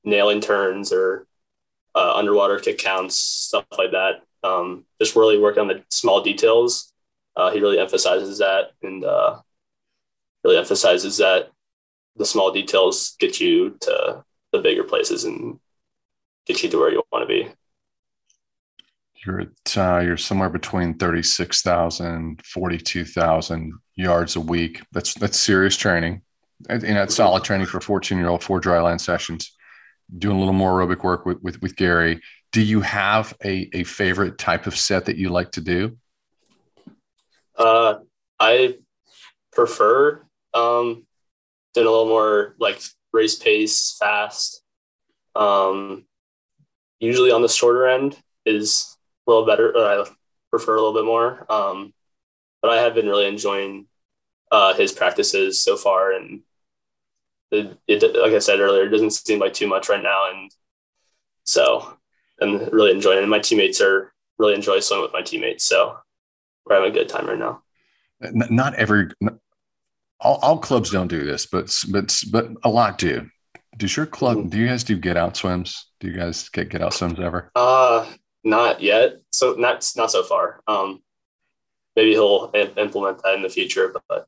nailing 0.05 0.41
turns 0.41 0.93
or 0.93 1.27
uh, 1.95 2.15
underwater 2.15 2.59
kick 2.59 2.79
counts, 2.79 3.17
stuff 3.17 3.65
like 3.77 3.93
that. 3.93 4.23
Um, 4.43 4.85
just 5.01 5.17
really 5.17 5.39
working 5.39 5.63
on 5.63 5.69
the 5.69 5.83
small 5.91 6.23
details. 6.23 6.93
Uh, 7.37 7.51
he 7.51 7.61
really 7.61 7.79
emphasizes 7.79 8.39
that 8.39 8.73
and 8.83 9.05
uh, 9.05 9.41
really 10.45 10.57
emphasizes 10.57 11.19
that 11.19 11.51
the 12.17 12.25
small 12.25 12.53
details 12.53 13.17
get 13.19 13.41
you 13.41 13.77
to 13.81 14.25
the 14.53 14.59
bigger 14.59 14.85
places 14.85 15.25
and 15.25 15.59
get 16.47 16.63
you 16.63 16.69
to 16.69 16.79
where 16.79 16.93
you 16.93 17.03
want 17.13 17.23
to 17.23 17.27
be. 17.27 17.49
You're 19.25 19.41
at 19.43 19.77
uh, 19.77 20.01
you're 20.01 20.17
somewhere 20.17 20.49
between 20.49 20.95
36,000, 20.95 22.41
42,000 22.45 23.73
yards 23.95 24.37
a 24.37 24.41
week. 24.41 24.83
That's 24.93 25.15
that's 25.15 25.39
serious 25.39 25.77
training. 25.77 26.23
And, 26.69 26.83
that's 26.83 27.15
solid 27.15 27.45
training 27.45 27.67
for 27.67 27.81
14 27.81 28.19
year 28.19 28.29
old, 28.29 28.43
four 28.43 28.61
dry 28.61 28.81
land 28.81 29.01
sessions. 29.01 29.55
Doing 30.19 30.37
a 30.37 30.39
little 30.39 30.55
more 30.55 30.81
aerobic 30.81 31.03
work 31.03 31.27
with, 31.27 31.43
with, 31.43 31.61
with 31.63 31.77
Gary. 31.77 32.21
Do 32.53 32.63
you 32.63 32.81
have 32.81 33.37
a, 33.45 33.69
a 33.73 33.85
favorite 33.85 34.39
type 34.39 34.67
of 34.67 34.77
set 34.77 35.07
that 35.07 35.17
you 35.17 35.29
like 35.29 35.53
to 35.53 35.61
do? 35.61 35.97
Uh, 37.57 37.97
I 38.39 38.79
prefer 39.53 40.23
um, 40.55 41.07
doing 41.75 41.87
a 41.87 41.91
little 41.91 42.09
more 42.09 42.57
like 42.59 42.81
race 43.13 43.37
pace, 43.37 43.97
fast. 43.99 44.63
Um, 45.37 46.07
usually 46.99 47.31
on 47.31 47.43
the 47.43 47.49
shorter 47.49 47.87
end 47.87 48.17
is 48.45 48.97
a 49.27 49.31
little 49.31 49.47
better. 49.47 49.77
I 49.77 50.05
prefer 50.51 50.75
a 50.75 50.83
little 50.83 50.95
bit 50.95 51.05
more. 51.05 51.47
Um, 51.51 51.95
but 52.63 52.71
I 52.71 52.83
have 52.83 52.95
been 52.95 53.07
really 53.07 53.27
enjoying 53.27 53.87
uh, 54.51 54.75
his 54.75 54.93
practices 54.93 55.61
so 55.61 55.77
far, 55.77 56.13
and 56.13 56.43
it, 57.51 57.79
it, 57.87 58.17
like 58.17 58.33
I 58.33 58.39
said 58.39 58.61
earlier, 58.61 58.85
it 58.85 58.91
doesn't 58.91 59.11
seem 59.11 59.39
like 59.39 59.55
too 59.55 59.67
much 59.67 59.89
right 59.89 60.03
now, 60.03 60.31
and 60.31 60.51
so 61.45 61.97
I'm 62.41 62.69
really 62.71 62.93
enjoying 62.93 63.19
it. 63.19 63.23
And 63.23 63.31
my 63.31 63.39
teammates 63.39 63.81
are 63.81 64.13
really 64.39 64.55
enjoy 64.55 64.81
swimming 64.81 65.05
with 65.05 65.13
my 65.13 65.23
teammates, 65.23 65.65
so 65.65 65.97
we're 66.65 66.77
having 66.77 66.91
a 66.91 66.95
good 66.95 67.09
time 67.09 67.27
right 67.27 67.39
now. 67.39 67.63
Not 68.21 68.75
every 68.75 69.09
all, 70.21 70.37
all 70.43 70.59
clubs 70.59 70.91
don't 70.91 71.09
do 71.09 71.25
this, 71.25 71.47
but 71.47 71.75
but 71.91 72.23
but 72.31 72.49
a 72.63 72.69
lot 72.69 72.99
do. 72.99 73.29
Does 73.77 73.97
your 73.97 74.07
club? 74.07 74.37
Mm-hmm. 74.37 74.49
Do 74.51 74.59
you 74.59 74.67
guys 74.67 74.85
do 74.85 74.97
get 74.97 75.17
out 75.17 75.37
swims? 75.37 75.87
Do 76.01 76.09
you 76.09 76.15
guys 76.15 76.49
get 76.51 76.69
get 76.69 76.83
out 76.83 76.93
swims 76.93 77.19
ever? 77.19 77.51
Uh 77.55 78.07
not 78.45 78.81
yet. 78.81 79.21
So 79.31 79.55
not 79.55 79.89
not 79.97 80.11
so 80.11 80.23
far. 80.23 80.61
Um, 80.67 81.03
maybe 81.97 82.13
he'll 82.13 82.51
implement 82.55 83.23
that 83.23 83.35
in 83.35 83.43
the 83.43 83.49
future, 83.49 83.95
but 84.09 84.27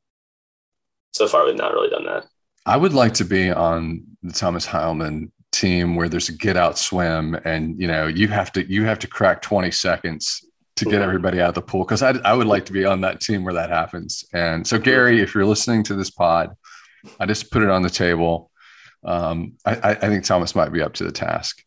so 1.13 1.27
far 1.27 1.45
we've 1.45 1.55
not 1.55 1.73
really 1.73 1.89
done 1.89 2.05
that. 2.05 2.25
I 2.65 2.77
would 2.77 2.93
like 2.93 3.13
to 3.15 3.25
be 3.25 3.51
on 3.51 4.03
the 4.21 4.33
Thomas 4.33 4.65
Heilman 4.65 5.31
team 5.51 5.95
where 5.95 6.09
there's 6.09 6.29
a 6.29 6.33
get 6.33 6.57
out 6.57 6.77
swim 6.79 7.35
and 7.45 7.79
you 7.79 7.87
know 7.87 8.07
you 8.07 8.27
have 8.27 8.51
to 8.51 8.67
you 8.69 8.85
have 8.85 8.97
to 8.99 9.07
crack 9.07 9.41
20 9.41 9.69
seconds 9.69 10.43
to 10.75 10.85
get 10.85 11.03
everybody 11.03 11.39
out 11.39 11.49
of 11.49 11.55
the 11.55 11.61
pool 11.61 11.85
because 11.85 12.01
I, 12.01 12.13
I 12.25 12.33
would 12.33 12.47
like 12.47 12.65
to 12.65 12.73
be 12.73 12.83
on 12.83 13.01
that 13.01 13.21
team 13.21 13.43
where 13.43 13.53
that 13.53 13.69
happens. 13.69 14.25
And 14.33 14.65
so 14.65 14.79
gary 14.79 15.21
if 15.21 15.35
you're 15.35 15.45
listening 15.45 15.83
to 15.83 15.95
this 15.95 16.09
pod 16.09 16.55
i 17.19 17.25
just 17.25 17.51
put 17.51 17.61
it 17.61 17.69
on 17.69 17.83
the 17.83 17.89
table. 17.89 18.49
Um, 19.05 19.53
I, 19.65 19.91
I 19.91 19.93
think 19.93 20.23
thomas 20.23 20.55
might 20.55 20.73
be 20.73 20.81
up 20.81 20.93
to 20.95 21.03
the 21.03 21.11
task. 21.11 21.63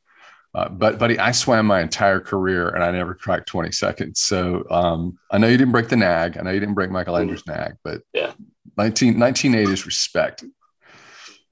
Uh, 0.53 0.69
but 0.69 0.99
buddy 0.99 1.19
i 1.21 1.31
swam 1.31 1.67
my 1.67 1.81
entire 1.81 2.19
career 2.19 2.71
and 2.71 2.83
i 2.83 2.91
never 2.91 3.15
cracked 3.15 3.47
20 3.47 3.71
seconds. 3.71 4.21
So 4.21 4.65
um, 4.69 5.17
i 5.31 5.39
know 5.39 5.47
you 5.47 5.59
didn't 5.59 5.73
break 5.73 5.89
the 5.89 5.97
nag. 5.97 6.39
I 6.39 6.43
know 6.43 6.51
you 6.51 6.61
didn't 6.61 6.75
break 6.75 6.91
michael 6.91 7.17
andrew's 7.17 7.47
nag 7.47 7.75
but 7.85 8.03
yeah. 8.13 8.33
19, 8.79 9.15
1980s 9.15 9.87
respect 9.87 10.45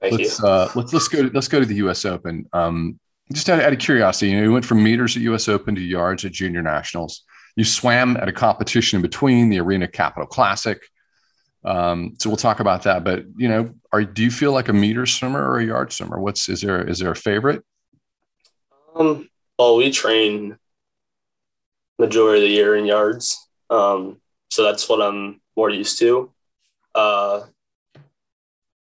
Thank 0.09 0.21
let's 0.21 0.43
uh, 0.43 0.71
let's 0.75 0.93
let's 0.93 1.07
go 1.07 1.23
to, 1.23 1.33
let's 1.33 1.47
go 1.47 1.59
to 1.59 1.65
the 1.65 1.75
U.S. 1.75 2.05
Open. 2.05 2.47
Um, 2.53 2.99
just 3.31 3.49
out 3.49 3.59
of, 3.59 3.65
out 3.65 3.73
of, 3.73 3.79
curiosity, 3.79 4.31
you 4.31 4.37
know, 4.37 4.43
you 4.43 4.53
went 4.53 4.65
from 4.65 4.83
meters 4.83 5.15
at 5.15 5.23
U.S. 5.23 5.49
Open 5.49 5.73
to 5.75 5.81
yards 5.81 6.25
at 6.25 6.31
Junior 6.31 6.61
Nationals. 6.61 7.23
You 7.55 7.63
swam 7.63 8.17
at 8.17 8.27
a 8.27 8.33
competition 8.33 8.97
in 8.97 9.01
between 9.01 9.49
the 9.49 9.59
Arena 9.59 9.87
Capital 9.87 10.27
Classic. 10.27 10.79
Um, 11.63 12.15
so 12.19 12.29
we'll 12.29 12.37
talk 12.37 12.59
about 12.59 12.83
that. 12.83 13.03
But 13.03 13.25
you 13.35 13.47
know, 13.47 13.73
are 13.91 14.03
do 14.03 14.23
you 14.23 14.31
feel 14.31 14.51
like 14.51 14.67
a 14.67 14.73
meter 14.73 15.05
swimmer 15.05 15.43
or 15.43 15.59
a 15.59 15.65
yard 15.65 15.91
swimmer? 15.91 16.19
What's 16.19 16.47
is 16.49 16.61
there 16.61 16.87
is 16.87 16.99
there 16.99 17.11
a 17.11 17.15
favorite? 17.15 17.63
Um, 18.95 19.27
well, 19.57 19.77
we 19.77 19.91
train 19.91 20.57
majority 21.97 22.43
of 22.43 22.49
the 22.49 22.53
year 22.53 22.75
in 22.75 22.85
yards, 22.85 23.47
um, 23.69 24.21
so 24.51 24.63
that's 24.63 24.87
what 24.87 25.01
I'm 25.01 25.41
more 25.57 25.69
used 25.69 25.97
to. 25.99 26.31
Uh, 26.93 27.41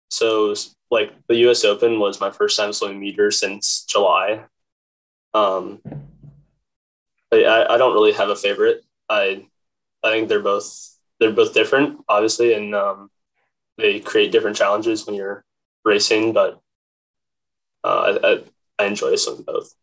so 0.10 0.54
like 0.94 1.12
the 1.28 1.36
U.S. 1.38 1.66
Open 1.66 2.00
was 2.00 2.22
my 2.22 2.30
first 2.30 2.56
time 2.56 2.72
swimming 2.72 3.00
meters 3.00 3.40
since 3.40 3.84
July. 3.84 4.46
Um, 5.34 5.82
I, 7.34 7.66
I 7.70 7.78
don't 7.78 7.94
really 7.94 8.14
have 8.14 8.30
a 8.30 8.36
favorite. 8.36 8.84
I 9.10 9.48
I 10.04 10.12
think 10.12 10.30
they're 10.30 10.40
both 10.40 10.98
they're 11.20 11.32
both 11.32 11.54
different, 11.54 12.00
obviously, 12.08 12.54
and 12.54 12.76
um, 12.76 13.10
they 13.78 14.00
create 14.00 14.32
different 14.32 14.56
challenges 14.56 15.06
when 15.06 15.16
you're 15.16 15.44
racing. 15.84 16.34
But 16.34 16.62
uh, 17.84 18.18
I, 18.24 18.44
I 18.80 18.86
enjoy 18.86 19.16
swimming 19.16 19.44
both. 19.44 19.74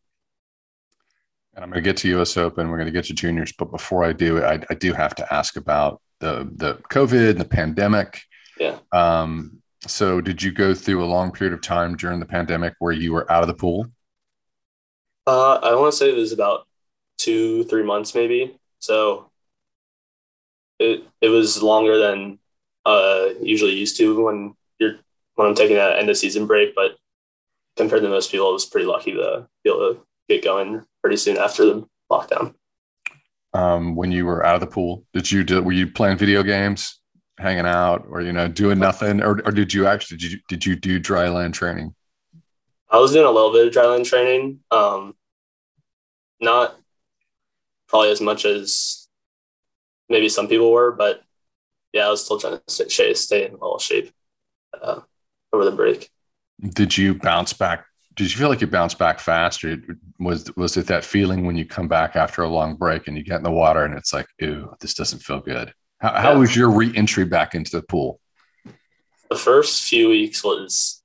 And 1.54 1.64
I'm 1.64 1.70
going 1.70 1.82
to 1.82 1.88
get 1.88 1.96
to 1.98 2.08
U.S. 2.10 2.36
Open. 2.36 2.70
We're 2.70 2.76
going 2.76 2.86
to 2.86 2.92
get 2.92 3.06
to 3.06 3.14
juniors, 3.14 3.52
but 3.52 3.72
before 3.72 4.04
I 4.04 4.12
do, 4.12 4.42
I, 4.44 4.62
I 4.70 4.74
do 4.74 4.92
have 4.92 5.16
to 5.16 5.34
ask 5.34 5.56
about 5.56 6.00
the 6.20 6.48
the 6.54 6.74
COVID 6.90 7.30
and 7.30 7.40
the 7.40 7.44
pandemic. 7.44 8.22
Yeah. 8.58 8.78
Um, 8.92 9.59
so, 9.86 10.20
did 10.20 10.42
you 10.42 10.52
go 10.52 10.74
through 10.74 11.02
a 11.02 11.06
long 11.06 11.32
period 11.32 11.54
of 11.54 11.62
time 11.62 11.96
during 11.96 12.20
the 12.20 12.26
pandemic 12.26 12.74
where 12.78 12.92
you 12.92 13.12
were 13.12 13.30
out 13.30 13.42
of 13.42 13.48
the 13.48 13.54
pool? 13.54 13.86
Uh, 15.26 15.54
I 15.54 15.74
want 15.74 15.92
to 15.92 15.96
say 15.96 16.10
it 16.10 16.16
was 16.16 16.32
about 16.32 16.66
two, 17.18 17.64
three 17.64 17.82
months, 17.82 18.14
maybe. 18.14 18.58
So, 18.78 19.30
it 20.78 21.04
it 21.20 21.28
was 21.28 21.62
longer 21.62 21.98
than 21.98 22.38
uh, 22.84 23.28
usually 23.40 23.72
used 23.72 23.96
to 23.98 24.24
when 24.24 24.54
you're 24.78 24.96
when 25.36 25.48
I'm 25.48 25.54
taking 25.54 25.76
that 25.76 25.98
end 25.98 26.10
of 26.10 26.16
season 26.16 26.46
break. 26.46 26.74
But 26.74 26.96
compared 27.76 28.02
to 28.02 28.08
most 28.08 28.30
people, 28.30 28.48
I 28.48 28.52
was 28.52 28.66
pretty 28.66 28.86
lucky 28.86 29.12
to 29.12 29.46
be 29.64 29.70
able 29.70 29.94
to 29.94 30.00
get 30.28 30.44
going 30.44 30.84
pretty 31.02 31.16
soon 31.16 31.38
after 31.38 31.64
the 31.64 31.86
lockdown. 32.10 32.54
Um, 33.52 33.96
when 33.96 34.12
you 34.12 34.26
were 34.26 34.44
out 34.44 34.54
of 34.54 34.60
the 34.60 34.66
pool, 34.66 35.04
did 35.12 35.30
you 35.30 35.42
do? 35.42 35.62
Were 35.62 35.72
you 35.72 35.90
playing 35.90 36.18
video 36.18 36.42
games? 36.42 36.99
Hanging 37.40 37.66
out 37.66 38.06
or 38.08 38.20
you 38.20 38.32
know 38.32 38.48
doing 38.48 38.78
nothing? 38.78 39.22
Or, 39.22 39.40
or 39.44 39.52
did 39.52 39.72
you 39.72 39.86
actually 39.86 40.18
did 40.18 40.32
you, 40.32 40.38
did 40.48 40.66
you 40.66 40.76
do 40.76 40.98
dry 40.98 41.28
land 41.28 41.54
training? 41.54 41.94
I 42.88 42.98
was 42.98 43.12
doing 43.12 43.26
a 43.26 43.30
little 43.30 43.52
bit 43.52 43.66
of 43.66 43.72
dry 43.72 43.86
land 43.86 44.04
training 44.04 44.60
um 44.70 45.14
not 46.40 46.76
probably 47.88 48.10
as 48.10 48.20
much 48.20 48.44
as 48.44 49.08
maybe 50.08 50.28
some 50.28 50.48
people 50.48 50.72
were 50.72 50.90
but 50.90 51.22
yeah 51.92 52.06
i 52.06 52.10
was 52.10 52.24
still 52.24 52.38
trying 52.38 52.58
to 52.66 52.88
stay, 52.88 53.14
stay 53.14 53.44
in 53.44 53.50
a 53.50 53.54
little 53.54 53.78
shape 53.78 54.12
uh, 54.80 55.00
over 55.52 55.64
the 55.64 55.72
break. 55.72 56.08
Did 56.60 56.96
you 56.96 57.14
bounce 57.14 57.52
back 57.52 57.84
did 58.16 58.30
you 58.30 58.38
feel 58.38 58.48
like 58.48 58.60
you 58.60 58.66
bounced 58.66 58.98
back 58.98 59.18
fast? 59.18 59.64
Or 59.64 59.78
was 60.18 60.54
was 60.56 60.76
it 60.76 60.86
that 60.88 61.04
feeling 61.04 61.46
when 61.46 61.56
you 61.56 61.64
come 61.64 61.88
back 61.88 62.16
after 62.16 62.42
a 62.42 62.48
long 62.48 62.76
break 62.76 63.08
and 63.08 63.16
you 63.16 63.22
get 63.22 63.38
in 63.38 63.42
the 63.42 63.50
water 63.50 63.84
and 63.84 63.94
it's 63.94 64.12
like 64.12 64.26
ew 64.40 64.74
this 64.80 64.94
doesn't 64.94 65.20
feel 65.22 65.40
good 65.40 65.72
how, 66.00 66.12
how 66.14 66.38
was 66.38 66.56
your 66.56 66.70
re-entry 66.70 67.24
back 67.24 67.54
into 67.54 67.72
the 67.72 67.82
pool? 67.82 68.20
The 69.28 69.36
first 69.36 69.84
few 69.84 70.08
weeks 70.08 70.42
was 70.42 71.02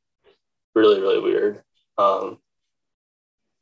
really, 0.74 1.00
really 1.00 1.20
weird. 1.20 1.64
Um, 1.98 2.40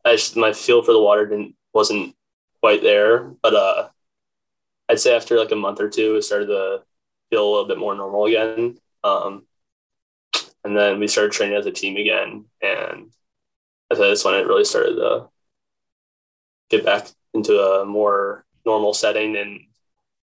I 0.06 0.14
just, 0.14 0.36
my 0.38 0.54
feel 0.54 0.84
for 0.84 0.94
the 0.94 1.02
water 1.02 1.26
didn't 1.26 1.56
wasn't 1.74 2.16
quite 2.62 2.82
there, 2.82 3.34
but 3.42 3.54
uh, 3.56 3.90
I'd 4.88 5.00
say 5.00 5.16
after 5.16 5.38
like 5.38 5.52
a 5.52 5.56
month 5.56 5.80
or 5.80 5.90
two, 5.90 6.16
it 6.16 6.22
started 6.22 6.48
to 6.48 6.84
feel 7.30 7.48
a 7.48 7.50
little 7.50 7.68
bit 7.68 7.80
more 7.80 7.96
normal 7.96 8.26
again. 8.26 8.78
Um, 9.04 9.46
and 10.64 10.78
then 10.78 11.00
we 11.00 11.08
started 11.08 11.32
training 11.32 11.58
as 11.58 11.66
a 11.66 11.72
team 11.72 11.98
again, 11.98 12.46
and 12.62 13.12
I 13.92 13.96
think 13.96 14.08
that's 14.08 14.24
when 14.24 14.36
it 14.36 14.48
really 14.48 14.64
started 14.64 14.96
to 14.96 15.30
get 16.70 16.86
back 16.86 17.08
into 17.34 17.60
a 17.60 17.86
more 17.86 18.46
normal 18.66 18.94
setting 18.94 19.36
and 19.36 19.62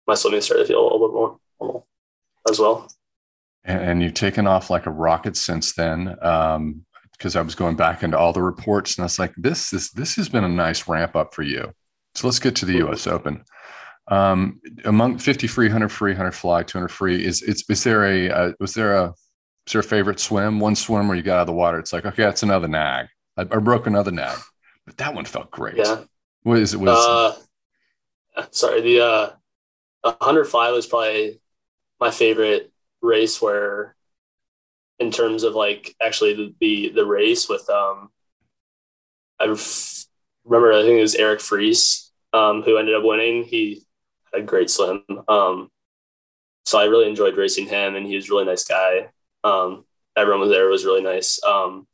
my 0.10 0.16
swimming 0.16 0.42
started 0.42 0.64
to 0.64 0.68
feel 0.68 0.82
a 0.82 0.84
little 0.84 1.08
bit 1.08 1.14
more 1.14 1.40
normal 1.62 1.88
as 2.50 2.60
well. 2.60 2.90
And 3.64 4.02
you've 4.02 4.14
taken 4.14 4.48
off 4.48 4.70
like 4.70 4.86
a 4.86 4.92
rocket 4.92 5.38
since 5.38 5.74
then. 5.74 6.16
Um, 6.22 6.86
because 7.20 7.36
I 7.36 7.42
was 7.42 7.54
going 7.54 7.76
back 7.76 8.02
into 8.02 8.18
all 8.18 8.32
the 8.32 8.42
reports 8.42 8.96
and 8.96 9.04
I 9.04 9.06
was 9.06 9.20
like, 9.20 9.34
this 9.36 9.74
is 9.74 9.92
this 9.92 10.16
has 10.16 10.30
been 10.30 10.46
a 10.46 10.50
nice 10.50 10.88
ramp 10.88 11.18
up 11.18 11.34
for 11.34 11.44
you. 11.44 11.74
So 12.16 12.28
let's 12.28 12.40
get 12.40 12.56
to 12.58 12.66
the 12.66 12.78
US 12.88 13.08
Open. 13.08 13.44
Um, 14.08 14.62
among 14.86 15.20
50 15.20 15.46
free, 15.48 15.68
100 15.68 15.90
free, 15.90 16.12
100 16.12 16.32
fly, 16.32 16.64
200 16.64 16.88
free, 16.88 17.24
is 17.24 17.42
is, 17.42 17.64
is 17.70 17.84
there 17.84 18.06
a 18.06 18.30
uh, 18.30 18.52
was 18.60 18.74
there 18.74 18.96
a 18.96 19.14
is 19.68 19.74
there 19.74 19.82
a 19.82 19.84
favorite 19.84 20.20
swim? 20.20 20.60
One 20.62 20.76
swim 20.76 21.08
where 21.08 21.18
you 21.18 21.24
got 21.24 21.36
out 21.36 21.42
of 21.42 21.48
the 21.48 21.54
water, 21.54 21.78
it's 21.78 21.92
like 21.92 22.06
okay, 22.06 22.24
that's 22.24 22.44
another 22.44 22.70
nag. 22.70 23.08
I, 23.36 23.42
I 23.42 23.60
broke 23.60 23.86
another 23.86 24.12
nag, 24.12 24.38
but 24.86 24.98
that 24.98 25.14
one 25.14 25.26
felt 25.26 25.52
great. 25.52 25.76
Yeah. 25.76 26.04
What 26.44 26.58
is 26.58 26.74
it? 26.74 26.80
Was 26.80 27.38
uh, 28.38 28.46
sorry, 28.52 28.82
the 28.82 29.02
uh, 29.02 29.30
105 30.02 30.74
was 30.74 30.88
probably 30.88 31.40
my 32.00 32.12
favorite 32.12 32.72
race 33.02 33.42
where 33.42 33.96
in 35.00 35.12
terms 35.12 35.44
of 35.44 35.56
like 35.56 35.96
actually 36.02 36.34
the 36.34 36.56
the, 36.60 36.90
the 36.96 37.06
race 37.06 37.48
with 37.48 37.70
um 37.70 38.10
I 39.40 39.46
remember 40.46 40.74
I 40.74 40.82
think 40.82 40.98
it 40.98 41.02
was 41.02 41.16
Eric 41.16 41.40
Fries 41.40 42.12
um, 42.34 42.62
who 42.62 42.78
ended 42.78 42.96
up 42.96 43.04
winning. 43.04 43.44
He 43.44 43.84
had 44.32 44.42
a 44.44 44.46
great 44.46 44.70
swim. 44.70 45.04
Um, 45.28 45.70
so 46.66 46.80
I 46.80 46.86
really 46.86 47.10
enjoyed 47.10 47.38
racing 47.38 47.68
him 47.68 47.96
and 47.96 48.06
he 48.06 48.16
was 48.16 48.30
a 48.30 48.32
really 48.32 48.46
nice 48.46 48.66
guy. 48.66 49.10
Um, 49.44 49.86
everyone 50.16 50.42
was 50.42 50.50
there 50.50 50.68
was 50.68 50.86
really 50.86 51.02
nice. 51.02 51.42
Um, 51.44 51.88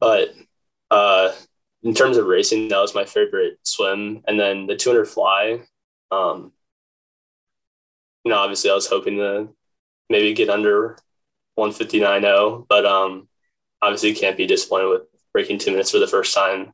but 0.00 0.34
uh, 0.90 1.32
in 1.82 1.94
terms 1.94 2.16
of 2.16 2.26
racing, 2.26 2.68
that 2.68 2.80
was 2.80 2.94
my 2.94 3.04
favorite 3.04 3.58
swim. 3.62 4.22
And 4.26 4.38
then 4.38 4.66
the 4.66 4.76
200 4.76 5.06
fly, 5.06 5.60
um, 6.10 6.52
you 8.24 8.30
know, 8.30 8.38
obviously 8.38 8.70
I 8.70 8.74
was 8.74 8.86
hoping 8.86 9.16
to 9.16 9.48
maybe 10.08 10.34
get 10.34 10.50
under 10.50 10.96
159.0, 11.58 12.66
but 12.68 12.84
um, 12.86 13.28
obviously 13.82 14.14
can't 14.14 14.36
be 14.36 14.46
disappointed 14.46 14.88
with 14.88 15.02
breaking 15.32 15.58
two 15.58 15.70
minutes 15.70 15.90
for 15.90 15.98
the 15.98 16.06
first 16.06 16.34
time. 16.34 16.72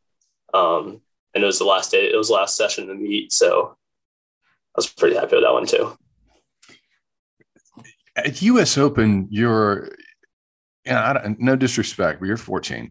Um, 0.55 1.01
and 1.35 1.45
it 1.45 1.47
was 1.47 1.59
the 1.59 1.65
last 1.65 1.91
day, 1.91 2.11
it 2.11 2.17
was 2.17 2.29
the 2.29 2.35
last 2.35 2.57
session 2.57 2.85
of 2.85 2.89
the 2.89 2.95
meet. 2.95 3.33
So 3.33 3.77
I 4.75 4.77
was 4.77 4.87
pretty 4.87 5.17
happy 5.17 5.37
with 5.37 5.45
that 5.45 5.53
one 5.53 5.67
too. 5.67 5.97
At 8.17 8.41
US 8.43 8.79
Open, 8.79 9.29
you're, 9.31 9.91
you 10.85 10.93
know, 10.93 11.37
no 11.39 11.57
disrespect, 11.57 12.21
but 12.21 12.27
you're 12.27 12.37
14. 12.37 12.91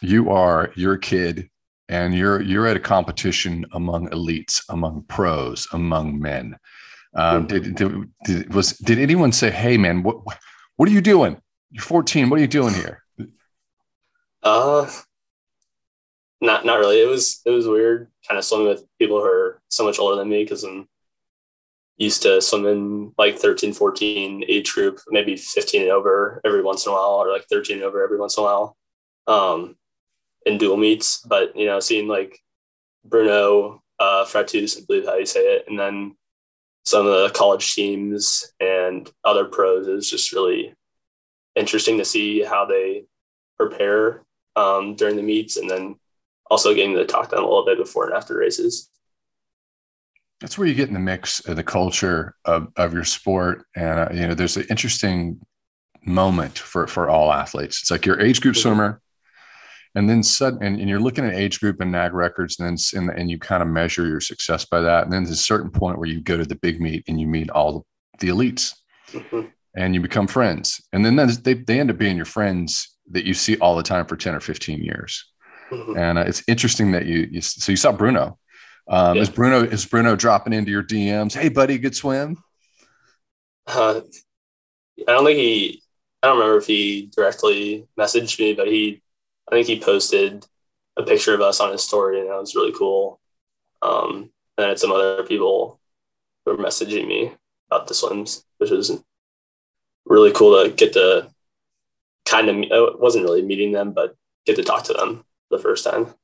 You 0.00 0.30
are, 0.30 0.70
you're 0.76 0.94
a 0.94 1.00
kid 1.00 1.50
and 1.88 2.14
you're, 2.14 2.40
you're 2.40 2.68
at 2.68 2.76
a 2.76 2.80
competition 2.80 3.66
among 3.72 4.08
elites, 4.10 4.62
among 4.68 5.02
pros, 5.08 5.66
among 5.72 6.20
men. 6.20 6.56
Um, 7.14 7.46
did, 7.46 7.74
did, 7.74 8.10
did, 8.24 8.54
was, 8.54 8.72
did 8.78 8.98
anyone 8.98 9.32
say, 9.32 9.50
Hey 9.50 9.76
man, 9.76 10.02
what, 10.02 10.18
what 10.76 10.88
are 10.88 10.92
you 10.92 11.00
doing? 11.00 11.40
You're 11.70 11.82
14. 11.82 12.30
What 12.30 12.38
are 12.38 12.42
you 12.42 12.48
doing 12.48 12.74
here? 12.74 13.02
Uh, 14.42 14.90
not 16.40 16.64
not 16.64 16.78
really. 16.78 17.02
It 17.02 17.08
was 17.08 17.42
it 17.44 17.50
was 17.50 17.68
weird, 17.68 18.08
kind 18.26 18.38
of 18.38 18.44
swimming 18.44 18.68
with 18.68 18.84
people 18.98 19.18
who 19.18 19.26
are 19.26 19.60
so 19.68 19.84
much 19.84 19.98
older 19.98 20.16
than 20.16 20.28
me 20.28 20.42
because 20.42 20.64
I'm 20.64 20.88
used 21.98 22.22
to 22.22 22.40
swimming 22.40 23.12
like 23.18 23.38
13, 23.38 23.74
14 23.74 24.44
age 24.48 24.72
group, 24.72 25.00
maybe 25.10 25.36
15 25.36 25.82
and 25.82 25.90
over 25.90 26.40
every 26.46 26.62
once 26.62 26.86
in 26.86 26.92
a 26.92 26.94
while, 26.94 27.22
or 27.22 27.30
like 27.30 27.44
13 27.50 27.76
and 27.76 27.84
over 27.84 28.02
every 28.02 28.18
once 28.18 28.38
in 28.38 28.42
a 28.42 28.46
while, 28.46 28.76
um, 29.26 29.76
in 30.46 30.56
dual 30.56 30.78
meets. 30.78 31.20
But 31.20 31.54
you 31.54 31.66
know, 31.66 31.78
seeing 31.78 32.08
like 32.08 32.38
Bruno 33.04 33.82
uh, 33.98 34.24
Fratus, 34.24 34.78
I 34.78 34.84
believe 34.88 35.04
how 35.04 35.16
you 35.16 35.26
say 35.26 35.56
it, 35.56 35.66
and 35.68 35.78
then 35.78 36.16
some 36.84 37.06
of 37.06 37.12
the 37.12 37.30
college 37.34 37.74
teams 37.74 38.52
and 38.60 39.10
other 39.24 39.44
pros 39.44 39.86
is 39.86 40.10
just 40.10 40.32
really 40.32 40.74
interesting 41.54 41.98
to 41.98 42.04
see 42.04 42.42
how 42.42 42.64
they 42.64 43.04
prepare 43.58 44.22
um, 44.56 44.94
during 44.96 45.16
the 45.16 45.22
meets 45.22 45.56
and 45.56 45.68
then 45.68 45.96
also 46.50 46.74
getting 46.74 46.94
to 46.94 47.04
talk 47.04 47.28
to 47.28 47.36
them 47.36 47.44
a 47.44 47.48
little 47.48 47.64
bit 47.64 47.78
before 47.78 48.06
and 48.06 48.14
after 48.14 48.36
races. 48.36 48.88
That's 50.40 50.56
where 50.56 50.66
you 50.66 50.74
get 50.74 50.88
in 50.88 50.94
the 50.94 51.00
mix 51.00 51.40
of 51.40 51.56
the 51.56 51.62
culture 51.62 52.34
of, 52.46 52.68
of 52.76 52.94
your 52.94 53.04
sport. 53.04 53.66
And, 53.76 54.00
uh, 54.00 54.08
you 54.12 54.26
know, 54.26 54.34
there's 54.34 54.56
an 54.56 54.66
interesting 54.70 55.38
moment 56.04 56.58
for, 56.58 56.86
for 56.86 57.10
all 57.10 57.30
athletes. 57.30 57.82
It's 57.82 57.90
like 57.90 58.06
your 58.06 58.18
age 58.20 58.40
group 58.40 58.54
mm-hmm. 58.54 58.62
swimmer, 58.62 59.02
and 59.94 60.08
then 60.08 60.22
sudden, 60.22 60.62
and, 60.62 60.78
and, 60.78 60.88
you're 60.88 61.00
looking 61.00 61.24
at 61.24 61.34
age 61.34 61.58
group 61.60 61.80
and 61.80 61.90
NAG 61.90 62.14
records, 62.14 62.58
and 62.58 62.68
then 62.68 63.00
and, 63.00 63.18
and 63.18 63.30
you 63.30 63.38
kind 63.38 63.62
of 63.62 63.68
measure 63.68 64.06
your 64.06 64.20
success 64.20 64.64
by 64.64 64.80
that. 64.80 65.04
And 65.04 65.12
then 65.12 65.24
there's 65.24 65.38
a 65.38 65.42
certain 65.42 65.70
point 65.70 65.98
where 65.98 66.08
you 66.08 66.20
go 66.20 66.36
to 66.36 66.44
the 66.44 66.54
big 66.56 66.80
meet 66.80 67.04
and 67.08 67.20
you 67.20 67.26
meet 67.26 67.50
all 67.50 67.86
the, 68.20 68.26
the 68.26 68.32
elites, 68.32 68.74
mm-hmm. 69.10 69.48
and 69.76 69.94
you 69.94 70.00
become 70.00 70.26
friends. 70.26 70.80
And 70.92 71.04
then 71.04 71.16
they 71.42 71.54
they 71.54 71.80
end 71.80 71.90
up 71.90 71.98
being 71.98 72.16
your 72.16 72.24
friends 72.24 72.96
that 73.10 73.24
you 73.24 73.34
see 73.34 73.56
all 73.56 73.76
the 73.76 73.82
time 73.82 74.06
for 74.06 74.16
ten 74.16 74.34
or 74.34 74.40
fifteen 74.40 74.82
years. 74.82 75.24
Mm-hmm. 75.70 75.96
And 75.96 76.18
uh, 76.18 76.22
it's 76.22 76.42
interesting 76.48 76.92
that 76.92 77.06
you, 77.06 77.28
you, 77.30 77.40
so 77.40 77.72
you 77.72 77.76
saw 77.76 77.92
Bruno. 77.92 78.38
Um, 78.88 79.16
yeah. 79.16 79.22
Is 79.22 79.30
Bruno 79.30 79.62
is 79.62 79.86
Bruno 79.86 80.16
dropping 80.16 80.52
into 80.52 80.70
your 80.70 80.82
DMs? 80.82 81.32
Hey, 81.32 81.48
buddy, 81.48 81.78
good 81.78 81.94
swim. 81.94 82.42
Uh, 83.66 84.00
I 85.06 85.12
don't 85.12 85.24
think 85.24 85.38
he. 85.38 85.82
I 86.22 86.26
don't 86.26 86.38
remember 86.38 86.58
if 86.58 86.66
he 86.66 87.10
directly 87.14 87.86
messaged 87.98 88.38
me, 88.38 88.52
but 88.54 88.66
he. 88.66 89.02
I 89.50 89.54
think 89.54 89.66
he 89.66 89.80
posted 89.80 90.46
a 90.96 91.02
picture 91.02 91.34
of 91.34 91.40
us 91.40 91.60
on 91.60 91.72
his 91.72 91.82
story, 91.82 92.20
and 92.20 92.30
that 92.30 92.38
was 92.38 92.54
really 92.54 92.72
cool. 92.72 93.20
Um, 93.82 94.30
and 94.56 94.68
had 94.68 94.78
some 94.78 94.92
other 94.92 95.22
people 95.24 95.80
who 96.44 96.52
were 96.52 96.62
messaging 96.62 97.08
me 97.08 97.32
about 97.70 97.88
the 97.88 97.94
swims, 97.94 98.44
which 98.58 98.70
was 98.70 99.02
really 100.04 100.32
cool 100.32 100.62
to 100.62 100.70
get 100.70 100.92
to 100.92 101.30
kind 102.26 102.48
of. 102.48 102.56
It 102.56 103.00
wasn't 103.00 103.24
really 103.24 103.42
meeting 103.42 103.72
them, 103.72 103.92
but 103.92 104.14
get 104.46 104.56
to 104.56 104.62
talk 104.62 104.84
to 104.84 104.92
them 104.92 105.24
the 105.50 105.58
first 105.58 105.84
time. 105.84 106.14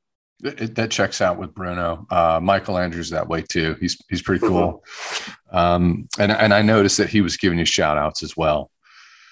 It, 0.43 0.75
that 0.75 0.91
checks 0.91 1.19
out 1.19 1.39
with 1.39 1.55
Bruno. 1.55 2.05
Uh, 2.11 2.39
Michael 2.41 2.77
Andrew's 2.77 3.09
that 3.09 3.27
way 3.27 3.41
too. 3.41 3.75
He's 3.79 3.99
he's 4.07 4.21
pretty 4.21 4.45
mm-hmm. 4.45 4.53
cool. 4.53 4.83
Mm-hmm. 5.51 5.57
Um, 5.57 6.07
and 6.19 6.31
and 6.31 6.53
I 6.53 6.61
noticed 6.61 6.97
that 6.97 7.09
he 7.09 7.21
was 7.21 7.37
giving 7.37 7.59
you 7.59 7.65
shout 7.65 7.97
outs 7.97 8.21
as 8.21 8.37
well. 8.37 8.69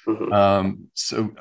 Mm-hmm. 0.08 0.34
Um, 0.34 0.88
so 0.96 1.32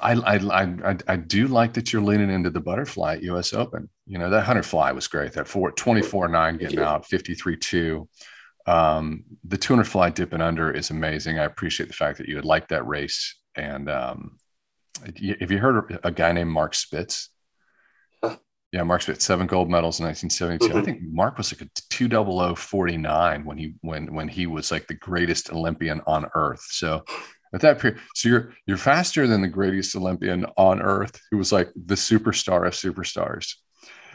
I, 0.00 0.12
I 0.12 0.36
I 0.62 0.96
I 1.06 1.16
do 1.16 1.48
like 1.48 1.74
that 1.74 1.92
you're 1.92 2.02
leaning 2.02 2.30
into 2.30 2.50
the 2.50 2.60
butterfly 2.60 3.14
at 3.14 3.22
US 3.22 3.52
Open. 3.52 3.88
You 4.06 4.18
know 4.18 4.30
that 4.30 4.44
hundred 4.44 4.66
fly 4.66 4.92
was 4.92 5.08
great. 5.08 5.32
That 5.32 5.48
four 5.48 5.72
24 5.72 6.28
nine 6.28 6.56
getting 6.56 6.80
out 6.80 7.06
53 7.06 7.56
two. 7.56 8.08
Um, 8.66 9.24
the 9.44 9.56
200 9.56 9.84
fly 9.84 10.10
dipping 10.10 10.42
under 10.42 10.70
is 10.70 10.90
amazing. 10.90 11.38
I 11.38 11.44
appreciate 11.44 11.86
the 11.86 11.94
fact 11.94 12.18
that 12.18 12.28
you 12.28 12.36
would 12.36 12.44
like 12.44 12.68
that 12.68 12.86
race. 12.86 13.34
And 13.54 13.88
um, 13.88 14.36
have 15.04 15.50
you 15.50 15.58
heard 15.58 15.98
a 16.04 16.10
guy 16.10 16.32
named 16.32 16.50
Mark 16.50 16.74
Spitz? 16.74 17.30
Yeah, 18.70 18.82
Mark 18.82 19.00
Spitz, 19.00 19.24
seven 19.24 19.46
gold 19.46 19.70
medals 19.70 19.98
in 19.98 20.04
1972. 20.04 20.68
Mm-hmm. 20.68 20.78
I 20.78 20.84
think 20.84 21.00
Mark 21.10 21.38
was 21.38 21.50
like 21.50 21.62
a 21.62 21.70
20049 21.88 23.44
when 23.46 23.56
he 23.56 23.74
when 23.80 24.12
when 24.14 24.28
he 24.28 24.46
was 24.46 24.70
like 24.70 24.86
the 24.86 24.94
greatest 24.94 25.50
Olympian 25.50 26.02
on 26.06 26.26
earth. 26.34 26.66
So 26.68 27.02
at 27.54 27.60
that 27.60 27.78
period, 27.78 28.00
so 28.14 28.28
you're 28.28 28.54
you're 28.66 28.76
faster 28.76 29.26
than 29.26 29.42
the 29.42 29.48
greatest 29.48 29.96
Olympian 29.96 30.46
on 30.56 30.80
earth, 30.80 31.20
who 31.30 31.38
was 31.38 31.52
like 31.52 31.70
the 31.74 31.94
superstar 31.94 32.66
of 32.66 32.74
superstars, 32.74 33.54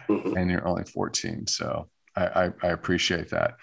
mm-hmm. 0.08 0.38
and 0.38 0.52
you're 0.52 0.68
only 0.68 0.84
14. 0.84 1.48
So 1.48 1.90
I, 2.16 2.26
I, 2.26 2.52
I 2.64 2.68
appreciate 2.70 3.30
that. 3.30 3.56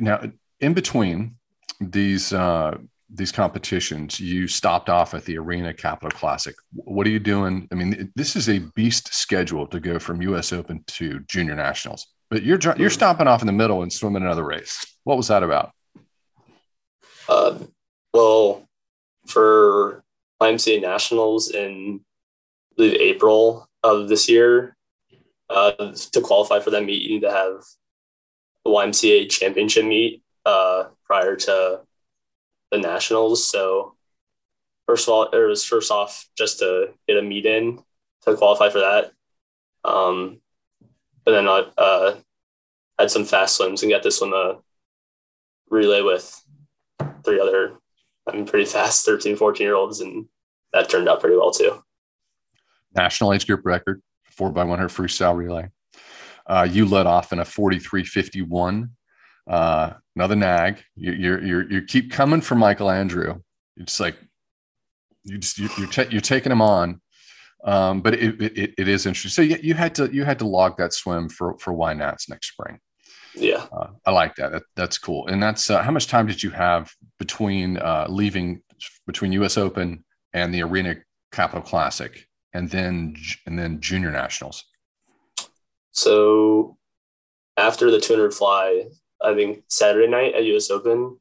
Now, 0.00 0.22
in 0.60 0.74
between 0.74 1.36
these 1.80 2.32
uh, 2.32 2.76
these 3.08 3.32
competitions, 3.32 4.18
you 4.18 4.48
stopped 4.48 4.88
off 4.88 5.14
at 5.14 5.24
the 5.24 5.38
Arena 5.38 5.72
Capital 5.72 6.10
Classic. 6.10 6.54
What 6.72 7.06
are 7.06 7.10
you 7.10 7.20
doing? 7.20 7.68
I 7.70 7.74
mean, 7.76 8.12
this 8.16 8.34
is 8.34 8.48
a 8.48 8.58
beast 8.58 9.14
schedule 9.14 9.66
to 9.68 9.78
go 9.78 9.98
from 9.98 10.22
U.S. 10.22 10.52
Open 10.52 10.82
to 10.88 11.20
Junior 11.20 11.54
Nationals, 11.54 12.06
but 12.30 12.42
you're 12.42 12.58
you're 12.76 12.88
hmm. 12.88 12.88
stopping 12.88 13.28
off 13.28 13.42
in 13.42 13.46
the 13.46 13.52
middle 13.52 13.82
and 13.82 13.92
swimming 13.92 14.22
another 14.22 14.44
race. 14.44 14.84
What 15.04 15.16
was 15.16 15.28
that 15.28 15.42
about? 15.42 15.72
Uh, 17.28 17.58
well, 18.12 18.68
for 19.26 20.04
YMCA 20.42 20.80
Nationals 20.80 21.50
in 21.50 22.00
I 22.72 22.74
believe 22.76 23.00
April 23.00 23.68
of 23.82 24.08
this 24.08 24.28
year, 24.28 24.76
uh, 25.50 25.92
to 26.12 26.20
qualify 26.20 26.60
for 26.60 26.70
that 26.70 26.84
meet, 26.84 27.02
you 27.02 27.14
need 27.14 27.20
to 27.22 27.30
have 27.30 27.62
the 28.64 28.70
YMCA 28.70 29.30
Championship 29.30 29.84
meet 29.84 30.22
uh, 30.44 30.84
prior 31.04 31.36
to 31.36 31.80
the 32.70 32.78
nationals. 32.78 33.46
So 33.46 33.94
first 34.86 35.06
of 35.06 35.14
all, 35.14 35.24
it 35.24 35.36
was 35.36 35.64
first 35.64 35.90
off 35.90 36.26
just 36.36 36.58
to 36.60 36.88
get 37.06 37.18
a 37.18 37.22
meet 37.22 37.46
in 37.46 37.80
to 38.22 38.36
qualify 38.36 38.70
for 38.70 38.80
that. 38.80 39.12
Um, 39.84 40.40
but 41.24 41.32
then 41.32 41.48
I 41.48 41.64
uh, 41.78 42.16
had 42.98 43.10
some 43.10 43.24
fast 43.24 43.56
swims 43.56 43.82
and 43.82 43.92
got 43.92 44.02
to 44.02 44.10
swim 44.10 44.32
a 44.32 44.58
relay 45.70 46.00
with 46.02 46.42
three 47.24 47.40
other, 47.40 47.74
I 48.26 48.32
mean, 48.32 48.46
pretty 48.46 48.64
fast 48.64 49.04
13, 49.04 49.36
14 49.36 49.64
year 49.64 49.74
olds. 49.74 50.00
And 50.00 50.26
that 50.72 50.88
turned 50.88 51.08
out 51.08 51.20
pretty 51.20 51.36
well 51.36 51.50
too. 51.50 51.82
National 52.94 53.32
age 53.32 53.46
group 53.46 53.62
record, 53.64 54.02
four 54.24 54.50
by 54.50 54.64
one 54.64 54.78
hundred 54.78 54.90
freestyle 54.90 55.36
relay. 55.36 55.68
Uh, 56.46 56.66
you 56.70 56.84
led 56.86 57.06
off 57.06 57.32
in 57.32 57.38
a 57.38 57.44
43.51 57.44 58.88
uh, 59.46 59.92
another 60.16 60.36
nag. 60.36 60.82
You, 60.96 61.12
you're, 61.12 61.44
you're, 61.44 61.70
you 61.70 61.82
keep 61.82 62.10
coming 62.10 62.40
for 62.40 62.54
Michael 62.54 62.90
Andrew. 62.90 63.40
It's 63.76 64.00
like 64.00 64.16
you 65.24 65.38
just 65.38 65.58
you, 65.58 65.68
you're 65.78 65.88
ta- 65.88 66.06
you're 66.10 66.20
taking 66.20 66.52
him 66.52 66.62
on. 66.62 67.00
Um, 67.64 68.02
but 68.02 68.14
it, 68.14 68.40
it, 68.40 68.74
it 68.76 68.88
is 68.88 69.06
interesting. 69.06 69.30
So 69.30 69.42
you, 69.42 69.58
you 69.62 69.74
had 69.74 69.94
to 69.96 70.12
you 70.12 70.24
had 70.24 70.38
to 70.40 70.46
log 70.46 70.76
that 70.76 70.92
swim 70.92 71.28
for 71.28 71.56
for 71.58 71.72
YNats 71.72 72.28
next 72.28 72.48
spring. 72.52 72.78
Yeah, 73.34 73.66
uh, 73.72 73.88
I 74.06 74.10
like 74.10 74.36
that. 74.36 74.52
that. 74.52 74.62
That's 74.76 74.98
cool. 74.98 75.26
And 75.26 75.42
that's 75.42 75.70
uh, 75.70 75.82
how 75.82 75.90
much 75.90 76.06
time 76.06 76.26
did 76.26 76.42
you 76.42 76.50
have 76.50 76.92
between 77.18 77.78
uh, 77.78 78.06
leaving 78.08 78.62
between 79.06 79.32
U.S. 79.32 79.56
Open 79.56 80.04
and 80.32 80.52
the 80.52 80.62
Arena 80.62 80.96
Capital 81.32 81.62
Classic, 81.62 82.26
and 82.52 82.70
then 82.70 83.16
and 83.46 83.58
then 83.58 83.80
Junior 83.80 84.10
Nationals? 84.10 84.64
So 85.92 86.76
after 87.56 87.90
the 87.90 88.00
200 88.00 88.34
fly, 88.34 88.84
I 89.22 89.34
think 89.34 89.64
Saturday 89.68 90.08
night 90.08 90.34
at 90.34 90.44
US 90.44 90.70
Open, 90.70 91.18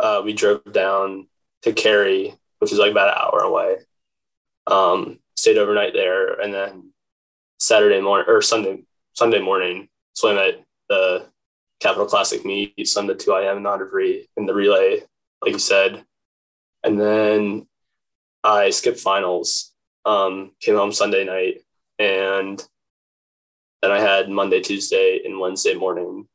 uh, 0.00 0.22
we 0.24 0.32
drove 0.32 0.72
down 0.72 1.26
to 1.62 1.72
Cary, 1.72 2.34
which 2.58 2.72
is 2.72 2.78
like 2.78 2.92
about 2.92 3.08
an 3.08 3.14
hour 3.18 3.40
away. 3.40 3.76
Um, 4.66 5.18
stayed 5.36 5.58
overnight 5.58 5.92
there, 5.92 6.40
and 6.40 6.52
then 6.52 6.92
Saturday 7.58 8.00
morning 8.00 8.26
or 8.28 8.42
Sunday 8.42 8.82
Sunday 9.14 9.40
morning 9.40 9.88
swim 10.14 10.38
at 10.38 10.62
the 10.88 11.26
Capital 11.80 12.06
Classic 12.06 12.44
meet, 12.44 12.88
swim 12.88 13.06
the 13.06 13.14
two 13.14 13.34
IM 13.34 13.62
non 13.62 13.88
free 13.90 14.28
in 14.36 14.46
the 14.46 14.54
relay, 14.54 15.02
like 15.42 15.52
you 15.52 15.58
said, 15.58 16.04
and 16.82 17.00
then 17.00 17.66
I 18.42 18.70
skipped 18.70 19.00
finals. 19.00 19.72
Um, 20.04 20.52
came 20.60 20.76
home 20.76 20.92
Sunday 20.92 21.24
night, 21.24 21.62
and 21.98 22.62
then 23.82 23.90
I 23.90 23.98
had 23.98 24.30
Monday, 24.30 24.60
Tuesday, 24.60 25.20
and 25.24 25.40
Wednesday 25.40 25.74
morning 25.74 26.28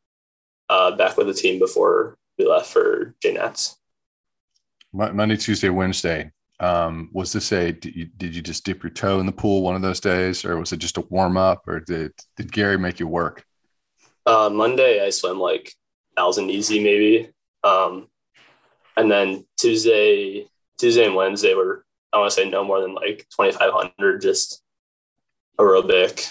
uh, 0.70 0.92
back 0.92 1.18
with 1.18 1.28
the 1.28 1.34
team 1.34 1.58
before 1.58 2.18
we 2.38 2.46
left 2.46 2.68
for 2.68 3.16
JNats. 3.24 3.78
Monday, 4.94 5.38
Tuesday, 5.38 5.70
Wednesday. 5.70 6.32
Um, 6.60 7.10
was 7.12 7.34
this 7.34 7.52
a 7.54 7.72
did 7.72 7.96
you, 7.96 8.06
did 8.18 8.36
you 8.36 8.42
just 8.42 8.64
dip 8.66 8.84
your 8.84 8.92
toe 8.92 9.20
in 9.20 9.26
the 9.26 9.32
pool 9.32 9.64
one 9.64 9.76
of 9.76 9.82
those 9.82 10.00
days, 10.00 10.46
or 10.46 10.58
was 10.58 10.72
it 10.72 10.78
just 10.78 10.98
a 10.98 11.02
warm 11.10 11.36
up, 11.38 11.68
or 11.68 11.80
did 11.80 12.12
did 12.38 12.52
Gary 12.52 12.78
make 12.78 13.00
you 13.00 13.08
work? 13.08 13.46
Uh, 14.26 14.50
Monday 14.52 15.06
I 15.06 15.10
swam 15.10 15.40
like 15.40 15.74
thousand 16.16 16.50
easy 16.50 16.84
maybe, 16.84 17.30
um, 17.64 18.08
and 18.98 19.10
then 19.10 19.46
Tuesday 19.58 20.48
Tuesday 20.78 21.06
and 21.06 21.16
Wednesday 21.16 21.54
were 21.54 21.86
I 22.14 22.18
want 22.18 22.32
to 22.32 22.36
say 22.36 22.50
no 22.50 22.64
more 22.64 22.82
than 22.82 22.94
like 22.94 23.28
twenty 23.34 23.52
five 23.52 23.72
hundred 23.74 24.22
just 24.22 24.62
aerobic, 25.60 26.28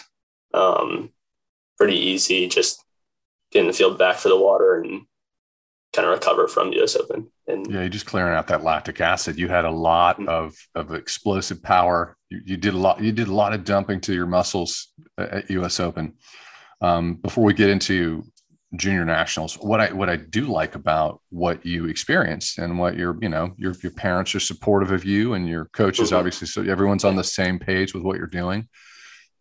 um, 0.55 1.11
pretty 1.79 1.97
easy, 1.97 2.49
just 2.49 2.85
getting 3.51 3.69
the 3.69 3.73
field 3.73 3.99
back 3.99 4.17
for 4.17 4.29
the 4.29 4.39
water 4.39 4.81
and 4.81 5.03
kind 5.93 6.07
of 6.07 6.13
recover 6.13 6.47
from 6.49 6.73
US 6.75 6.97
Open. 6.97 7.31
And 7.47 7.67
yeah, 7.71 7.81
you're 7.81 7.89
just 7.89 8.07
clearing 8.07 8.35
out 8.35 8.47
that 8.49 8.63
lactic 8.63 9.01
acid. 9.01 9.39
You 9.39 9.49
had 9.49 9.65
a 9.65 9.71
lot 9.71 10.19
mm-hmm. 10.19 10.29
of 10.29 10.55
of 10.75 10.95
explosive 10.95 11.63
power. 11.63 12.17
You, 12.29 12.41
you, 12.45 12.57
did 12.57 12.75
a 12.75 12.79
lot. 12.79 13.01
You 13.01 13.13
did 13.13 13.29
a 13.29 13.35
lot 13.35 13.53
of 13.53 13.65
dumping 13.65 14.01
to 14.03 14.15
your 14.15 14.27
muscles 14.27 14.89
at 15.19 15.51
US 15.51 15.81
Open. 15.81 16.15
Um, 16.81 17.15
before 17.15 17.45
we 17.45 17.55
get 17.55 17.71
into 17.71 18.25
junior 18.77 19.05
nationals, 19.05 19.55
what 19.55 19.81
I 19.81 19.93
what 19.93 20.09
I 20.09 20.17
do 20.17 20.47
like 20.47 20.75
about 20.75 21.21
what 21.31 21.65
you 21.67 21.87
experienced 21.87 22.59
and 22.59 22.79
what 22.79 22.97
your 22.97 23.17
you 23.21 23.29
know 23.29 23.53
your 23.57 23.75
your 23.83 23.93
parents 23.93 24.35
are 24.35 24.41
supportive 24.41 24.91
of 24.91 25.05
you 25.05 25.35
and 25.35 25.49
your 25.49 25.67
coaches 25.67 26.09
mm-hmm. 26.09 26.17
obviously 26.17 26.47
so 26.47 26.63
everyone's 26.63 27.05
on 27.05 27.17
the 27.17 27.25
same 27.25 27.59
page 27.59 27.95
with 27.95 28.03
what 28.03 28.17
you're 28.17 28.27
doing. 28.27 28.69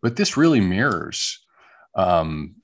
But 0.02 0.16
this 0.16 0.36
really 0.36 0.60
mirrors 0.60 1.44
um, 1.94 2.56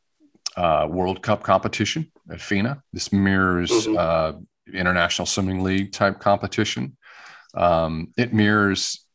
uh, 0.56 0.88
World 0.90 1.22
Cup 1.22 1.42
competition 1.42 2.10
at 2.30 2.40
FINA. 2.40 2.82
This 2.92 3.12
mirrors 3.12 3.70
mm-hmm. 3.70 3.96
uh, 3.98 4.32
International 4.72 5.26
Swimming 5.26 5.62
League 5.62 5.92
type 5.92 6.18
competition. 6.18 6.96
Um, 7.54 8.12
it 8.16 8.32
mirrors 8.32 9.06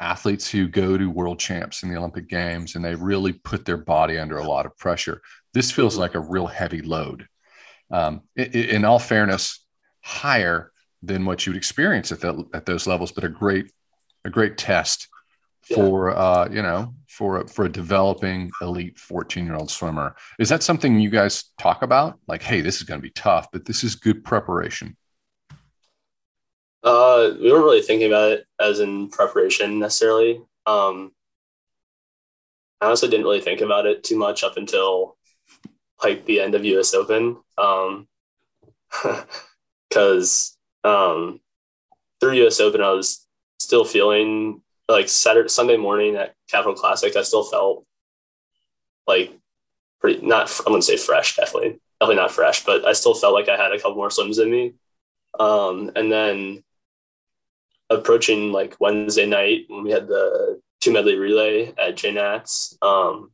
athletes 0.00 0.50
who 0.50 0.66
go 0.66 0.96
to 0.96 1.10
world 1.10 1.38
champs 1.38 1.82
in 1.82 1.90
the 1.90 1.96
Olympic 1.96 2.28
Games 2.28 2.74
and 2.74 2.84
they 2.84 2.94
really 2.94 3.32
put 3.32 3.64
their 3.64 3.76
body 3.76 4.18
under 4.18 4.38
a 4.38 4.46
lot 4.46 4.66
of 4.66 4.76
pressure. 4.78 5.20
This 5.52 5.70
feels 5.70 5.96
like 5.96 6.14
a 6.14 6.20
real 6.20 6.46
heavy 6.46 6.80
load. 6.80 7.26
Um, 7.90 8.22
it, 8.36 8.54
it, 8.54 8.70
in 8.70 8.84
all 8.84 8.98
fairness, 8.98 9.64
higher 10.02 10.72
than 11.02 11.24
what 11.24 11.46
you'd 11.46 11.56
experience 11.56 12.12
at, 12.12 12.24
at 12.54 12.66
those 12.66 12.86
levels, 12.86 13.12
but 13.12 13.24
a 13.24 13.28
great 13.28 13.70
a 14.24 14.30
great 14.30 14.58
test 14.58 15.08
for 15.74 16.10
yeah. 16.10 16.16
uh, 16.16 16.48
you 16.50 16.62
know 16.62 16.94
for 17.08 17.46
for 17.46 17.66
a 17.66 17.68
developing 17.68 18.50
elite 18.62 18.98
14 18.98 19.44
year 19.44 19.54
old 19.54 19.70
swimmer 19.70 20.14
is 20.38 20.48
that 20.48 20.62
something 20.62 20.98
you 20.98 21.10
guys 21.10 21.44
talk 21.58 21.82
about 21.82 22.18
like 22.26 22.42
hey 22.42 22.60
this 22.60 22.76
is 22.76 22.82
going 22.82 22.98
to 22.98 23.02
be 23.02 23.10
tough 23.10 23.48
but 23.52 23.64
this 23.64 23.84
is 23.84 23.94
good 23.94 24.24
preparation 24.24 24.96
uh 26.82 27.30
we 27.40 27.50
weren't 27.50 27.64
really 27.64 27.82
thinking 27.82 28.06
about 28.06 28.32
it 28.32 28.46
as 28.60 28.80
in 28.80 29.08
preparation 29.08 29.78
necessarily 29.78 30.40
um 30.66 31.12
i 32.80 32.86
honestly 32.86 33.08
didn't 33.08 33.26
really 33.26 33.40
think 33.40 33.60
about 33.60 33.86
it 33.86 34.02
too 34.02 34.16
much 34.16 34.42
up 34.42 34.56
until 34.56 35.16
like 36.02 36.24
the 36.24 36.40
end 36.40 36.54
of 36.54 36.64
us 36.64 36.94
open 36.94 37.36
um 37.58 38.08
because 39.88 40.56
um 40.84 41.40
through 42.20 42.46
us 42.46 42.60
open 42.60 42.80
i 42.80 42.90
was 42.90 43.26
still 43.58 43.84
feeling 43.84 44.62
like 44.90 45.08
Saturday, 45.08 45.48
Sunday 45.48 45.76
morning 45.76 46.16
at 46.16 46.34
Capital 46.50 46.74
Classic, 46.74 47.14
I 47.16 47.22
still 47.22 47.44
felt 47.44 47.84
like 49.06 49.32
pretty 50.00 50.26
not. 50.26 50.50
I 50.66 50.70
wouldn't 50.70 50.84
say 50.84 50.96
fresh, 50.96 51.36
definitely, 51.36 51.80
definitely 52.00 52.16
not 52.16 52.32
fresh, 52.32 52.64
but 52.64 52.84
I 52.84 52.92
still 52.92 53.14
felt 53.14 53.34
like 53.34 53.48
I 53.48 53.56
had 53.56 53.72
a 53.72 53.78
couple 53.78 53.94
more 53.94 54.10
swims 54.10 54.38
in 54.38 54.50
me. 54.50 54.74
Um, 55.38 55.92
and 55.94 56.10
then 56.10 56.64
approaching 57.90 58.52
like 58.52 58.76
Wednesday 58.80 59.26
night 59.26 59.64
when 59.68 59.84
we 59.84 59.90
had 59.90 60.06
the 60.06 60.60
two 60.80 60.92
medley 60.92 61.16
relay 61.16 61.68
at 61.70 61.96
JNats, 61.96 62.76
um, 62.82 63.32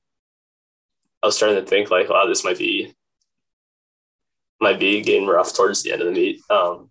I 1.22 1.26
was 1.26 1.36
starting 1.36 1.62
to 1.62 1.68
think 1.68 1.90
like, 1.90 2.08
wow, 2.08 2.26
this 2.26 2.44
might 2.44 2.58
be 2.58 2.94
might 4.60 4.80
be 4.80 5.02
getting 5.02 5.26
rough 5.26 5.54
towards 5.54 5.82
the 5.82 5.92
end 5.92 6.00
of 6.00 6.06
the 6.06 6.12
meet. 6.12 6.40
Um, 6.48 6.90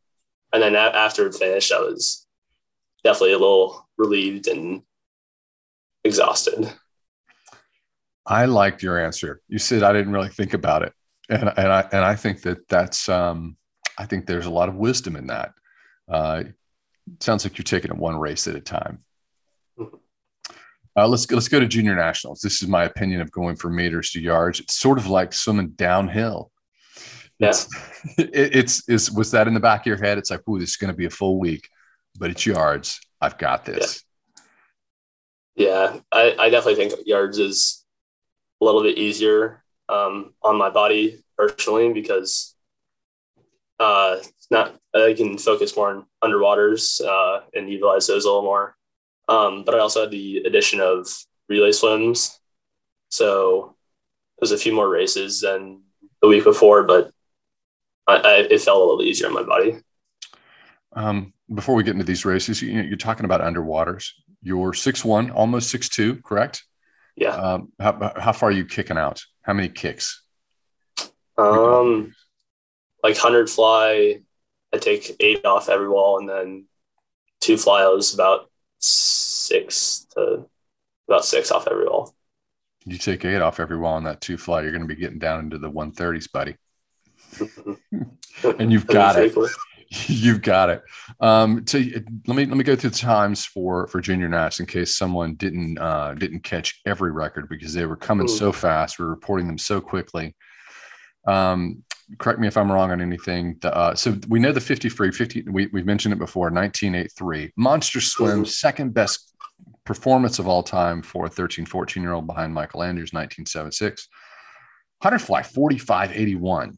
and 0.53 0.61
then 0.61 0.75
a- 0.75 0.79
after 0.79 1.25
it 1.25 1.33
finished, 1.33 1.71
I 1.71 1.79
was 1.79 2.27
definitely 3.03 3.33
a 3.33 3.39
little 3.39 3.87
relieved 3.97 4.47
and 4.47 4.83
exhausted. 6.03 6.71
I 8.25 8.45
liked 8.45 8.83
your 8.83 9.03
answer. 9.03 9.41
You 9.47 9.57
said 9.57 9.83
I 9.83 9.93
didn't 9.93 10.13
really 10.13 10.29
think 10.29 10.53
about 10.53 10.83
it, 10.83 10.93
and 11.29 11.51
and 11.57 11.71
I 11.71 11.87
and 11.91 12.05
I 12.05 12.15
think 12.15 12.41
that 12.41 12.67
that's 12.67 13.09
um, 13.09 13.57
I 13.97 14.05
think 14.05 14.25
there's 14.25 14.47
a 14.47 14.51
lot 14.51 14.69
of 14.69 14.75
wisdom 14.75 15.15
in 15.15 15.27
that. 15.27 15.53
Uh, 16.07 16.43
sounds 17.19 17.45
like 17.45 17.57
you're 17.57 17.63
taking 17.63 17.91
it 17.91 17.97
one 17.97 18.17
race 18.17 18.47
at 18.47 18.55
a 18.55 18.61
time. 18.61 19.03
Mm-hmm. 19.79 19.95
Uh, 20.97 21.07
let's 21.07 21.25
go, 21.25 21.35
let's 21.35 21.47
go 21.47 21.59
to 21.59 21.67
junior 21.67 21.95
nationals. 21.95 22.39
This 22.39 22.61
is 22.61 22.69
my 22.69 22.85
opinion 22.85 23.21
of 23.21 23.31
going 23.31 23.55
from 23.55 23.75
meters 23.75 24.11
to 24.11 24.21
yards. 24.21 24.59
It's 24.59 24.79
sort 24.79 24.97
of 24.97 25.07
like 25.07 25.33
swimming 25.33 25.69
downhill. 25.69 26.51
Yeah. 27.37 27.49
It's, 27.49 27.67
it, 28.17 28.55
it's 28.55 28.89
is 28.89 29.11
was 29.11 29.31
that 29.31 29.47
in 29.47 29.53
the 29.53 29.59
back 29.59 29.81
of 29.81 29.87
your 29.87 29.97
head? 29.97 30.17
It's 30.17 30.31
like, 30.31 30.47
ooh, 30.47 30.59
this 30.59 30.69
is 30.69 30.77
going 30.77 30.91
to 30.91 30.97
be 30.97 31.05
a 31.05 31.09
full 31.09 31.37
week, 31.37 31.67
but 32.17 32.31
it's 32.31 32.45
yards. 32.45 32.99
I've 33.19 33.37
got 33.37 33.65
this. 33.65 34.03
Yeah, 35.55 35.93
yeah 35.93 35.99
I, 36.11 36.35
I 36.39 36.49
definitely 36.49 36.87
think 36.87 37.05
yards 37.05 37.39
is 37.39 37.83
a 38.61 38.65
little 38.65 38.83
bit 38.83 38.97
easier 38.97 39.63
um, 39.89 40.33
on 40.41 40.57
my 40.57 40.69
body 40.69 41.23
personally 41.37 41.91
because 41.91 42.54
uh, 43.79 44.17
it's 44.19 44.47
not 44.49 44.77
I 44.93 45.13
can 45.15 45.37
focus 45.37 45.75
more 45.75 45.89
on 45.89 46.05
underwaters 46.23 47.01
uh, 47.05 47.41
and 47.53 47.69
utilize 47.69 48.07
those 48.07 48.25
a 48.25 48.27
little 48.27 48.43
more. 48.43 48.75
Um, 49.27 49.63
but 49.65 49.75
I 49.75 49.79
also 49.79 50.01
had 50.01 50.11
the 50.11 50.37
addition 50.45 50.79
of 50.79 51.07
relay 51.49 51.71
swims, 51.71 52.39
so 53.09 53.75
there's 54.39 54.51
a 54.51 54.57
few 54.57 54.73
more 54.73 54.89
races 54.89 55.41
than 55.41 55.81
the 56.21 56.27
week 56.27 56.43
before, 56.43 56.83
but 56.83 57.11
I, 58.07 58.15
I, 58.17 58.33
it 58.49 58.61
felt 58.61 58.77
a 58.77 58.85
little 58.85 59.03
easier 59.03 59.27
on 59.27 59.33
my 59.33 59.43
body. 59.43 59.77
Um, 60.93 61.33
before 61.53 61.75
we 61.75 61.83
get 61.83 61.93
into 61.93 62.05
these 62.05 62.25
races, 62.25 62.61
you, 62.61 62.93
are 62.93 62.97
talking 62.97 63.25
about 63.25 63.41
underwaters. 63.41 64.09
You're 64.41 64.73
six 64.73 65.03
one, 65.03 65.31
almost 65.31 65.69
six 65.69 65.89
two, 65.89 66.17
correct? 66.17 66.63
Yeah. 67.15 67.35
Um, 67.35 67.71
how, 67.79 68.13
how 68.17 68.31
far 68.31 68.49
are 68.49 68.53
you 68.53 68.65
kicking 68.65 68.97
out? 68.97 69.23
How 69.41 69.53
many 69.53 69.69
kicks? 69.69 70.23
Um, 71.37 72.13
like 73.05 73.17
hundred 73.17 73.51
fly, 73.51 74.19
I 74.73 74.77
take 74.79 75.15
eight 75.19 75.45
off 75.45 75.69
every 75.69 75.87
wall, 75.87 76.17
and 76.17 76.27
then 76.27 76.65
two 77.39 77.53
flyos 77.53 78.15
about 78.15 78.49
six 78.79 80.07
to 80.15 80.47
about 81.07 81.23
six 81.23 81.51
off 81.51 81.67
every 81.69 81.85
wall. 81.85 82.15
You 82.83 82.97
take 82.97 83.23
eight 83.23 83.41
off 83.41 83.59
every 83.59 83.77
wall 83.77 83.93
on 83.93 84.05
that 84.05 84.21
two 84.21 84.37
fly, 84.37 84.61
you're 84.61 84.71
going 84.71 84.81
to 84.81 84.87
be 84.87 84.95
getting 84.95 85.19
down 85.19 85.41
into 85.41 85.59
the 85.59 85.69
130s, 85.69 86.31
buddy. 86.31 86.55
and 88.59 88.71
you've 88.71 88.87
got 88.87 89.17
it. 89.17 89.35
You've 90.07 90.41
got 90.41 90.71
it. 90.71 90.81
Um, 91.19 91.63
to, 91.65 92.03
let 92.25 92.35
me 92.35 92.45
let 92.47 92.57
me 92.57 92.63
go 92.63 92.75
through 92.75 92.89
the 92.89 92.97
times 92.97 93.45
for 93.45 93.85
for 93.85 94.01
junior 94.01 94.27
nats 94.27 94.59
in 94.59 94.65
case 94.65 94.95
someone 94.95 95.35
didn't 95.35 95.77
uh, 95.77 96.15
didn't 96.15 96.39
catch 96.39 96.81
every 96.87 97.11
record 97.11 97.47
because 97.49 97.71
they 97.71 97.85
were 97.85 97.95
coming 97.95 98.25
Ooh. 98.25 98.35
so 98.35 98.51
fast. 98.51 98.97
We 98.97 99.05
are 99.05 99.09
reporting 99.09 99.45
them 99.45 99.59
so 99.59 99.79
quickly. 99.79 100.35
Um, 101.27 101.83
correct 102.17 102.39
me 102.39 102.47
if 102.47 102.57
I'm 102.57 102.71
wrong 102.71 102.91
on 102.91 103.01
anything. 103.01 103.57
The, 103.61 103.75
uh, 103.75 103.95
so 103.95 104.17
we 104.27 104.39
know 104.39 104.51
the 104.51 104.61
50 104.61 104.89
free 104.89 105.11
50. 105.11 105.43
We 105.43 105.67
we've 105.67 105.85
mentioned 105.85 106.13
it 106.13 106.19
before. 106.19 106.49
1983 106.51 107.53
monster 107.55 108.01
swim, 108.01 108.41
Ooh. 108.41 108.45
second 108.45 108.93
best 108.93 109.33
performance 109.85 110.39
of 110.39 110.47
all 110.47 110.63
time 110.63 111.01
for 111.01 111.25
a 111.25 111.29
13 111.29 111.65
14 111.65 112.01
year 112.01 112.13
old 112.13 112.27
behind 112.27 112.53
Michael 112.53 112.83
Andrew's 112.83 113.13
1976. 113.13 114.07
Hunter 115.01 115.19
fly 115.19 115.43
4581 115.43 116.77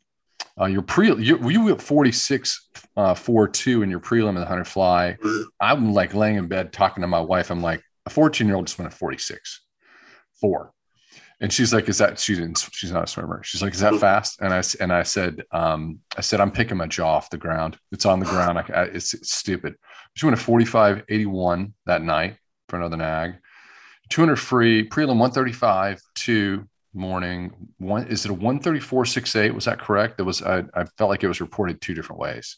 uh, 0.59 0.65
your 0.65 0.81
pre 0.81 1.13
you, 1.21 1.49
you 1.49 1.69
at 1.69 1.81
46 1.81 2.69
uh 2.95 3.13
4 3.13 3.47
2 3.47 3.83
in 3.83 3.89
your 3.89 3.99
prelim 3.99 4.29
of 4.29 4.35
the 4.35 4.45
hunter 4.45 4.65
fly. 4.65 5.17
I'm 5.59 5.93
like 5.93 6.13
laying 6.13 6.37
in 6.37 6.47
bed 6.47 6.73
talking 6.73 7.01
to 7.01 7.07
my 7.07 7.21
wife. 7.21 7.51
I'm 7.51 7.61
like, 7.61 7.83
a 8.05 8.09
14 8.09 8.47
year 8.47 8.55
old 8.55 8.67
just 8.67 8.79
went 8.79 8.91
at 8.91 8.97
46 8.97 9.61
4. 10.41 10.71
And 11.39 11.53
she's 11.53 11.71
like, 11.71 11.87
is 11.87 11.99
that 11.99 12.19
she 12.19 12.33
didn't 12.33 12.67
she's 12.71 12.91
not 12.91 13.03
a 13.03 13.07
swimmer. 13.07 13.43
She's 13.43 13.61
like, 13.61 13.73
is 13.73 13.79
that 13.81 13.95
fast? 13.99 14.41
And 14.41 14.53
I 14.53 14.63
and 14.79 14.91
I 14.91 15.03
said, 15.03 15.43
um, 15.51 15.99
I 16.15 16.21
said, 16.21 16.41
I'm 16.41 16.51
picking 16.51 16.77
my 16.77 16.87
jaw 16.87 17.15
off 17.15 17.29
the 17.29 17.37
ground. 17.37 17.77
It's 17.91 18.05
on 18.05 18.19
the 18.19 18.25
ground. 18.25 18.57
I, 18.57 18.63
I, 18.73 18.83
it's, 18.83 19.13
it's 19.13 19.33
stupid. 19.33 19.75
She 20.15 20.25
went 20.25 20.37
at 20.37 20.43
45 20.43 21.03
81 21.09 21.73
that 21.85 22.01
night 22.01 22.37
for 22.69 22.77
another 22.77 22.97
nag. 22.97 23.35
200 24.09 24.37
free, 24.37 24.87
prelim 24.87 25.19
135 25.19 26.01
2 26.15 26.67
morning. 26.97 27.51
One 27.77 28.07
is 28.07 28.25
it 28.25 28.31
a 28.31 28.33
one 28.33 28.59
thirty 28.59 28.79
four 28.79 29.05
six 29.05 29.35
eight? 29.35 29.53
Was 29.53 29.65
that 29.65 29.79
correct? 29.79 30.19
It 30.19 30.23
was. 30.23 30.41
I, 30.41 30.63
I 30.73 30.85
felt 30.97 31.09
like 31.09 31.23
it 31.23 31.27
was 31.27 31.39
reported 31.39 31.79
two 31.79 31.93
different 31.93 32.19
ways. 32.19 32.57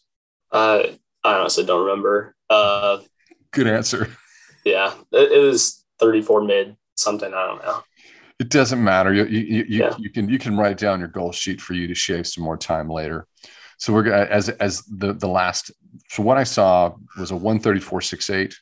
Uh, 0.51 0.83
I 1.23 1.33
honestly 1.35 1.65
don't 1.65 1.85
remember. 1.85 2.35
Uh, 2.49 2.99
Good 3.51 3.67
answer. 3.67 4.09
Yeah, 4.65 4.93
it, 5.13 5.31
it 5.31 5.39
was 5.39 5.85
thirty 5.99 6.21
four 6.21 6.43
mid 6.43 6.75
something. 6.95 7.33
I 7.33 7.47
don't 7.47 7.63
know. 7.63 7.81
It 8.39 8.49
doesn't 8.49 8.83
matter. 8.83 9.13
You 9.13 9.25
you, 9.25 9.39
you, 9.39 9.65
yeah. 9.67 9.95
you 9.97 10.09
can 10.09 10.29
you 10.29 10.39
can 10.39 10.57
write 10.57 10.77
down 10.77 10.99
your 10.99 11.09
goal 11.09 11.31
sheet 11.31 11.59
for 11.59 11.73
you 11.73 11.87
to 11.87 11.95
shave 11.95 12.25
some 12.25 12.43
more 12.43 12.57
time 12.57 12.89
later. 12.89 13.27
So 13.77 13.93
we're 13.93 14.03
gonna 14.03 14.27
as 14.29 14.49
as 14.49 14.83
the 14.83 15.13
the 15.13 15.27
last. 15.27 15.71
So 16.09 16.23
what 16.23 16.37
I 16.37 16.43
saw 16.43 16.93
was 17.17 17.31
a 17.31 17.35
one 17.35 17.59
thirty 17.59 17.79
four 17.79 18.01
six 18.01 18.29
eight 18.29 18.55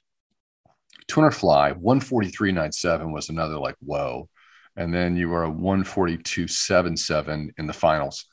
200 1.07 1.31
fly, 1.31 1.73
143.97 1.73 3.11
was 3.11 3.29
another 3.29 3.57
like, 3.57 3.75
whoa. 3.79 4.29
And 4.75 4.93
then 4.93 5.15
you 5.15 5.29
were 5.29 5.45
a 5.45 5.51
142.77 5.51 7.51
in 7.57 7.67
the 7.67 7.73
finals. 7.73 8.25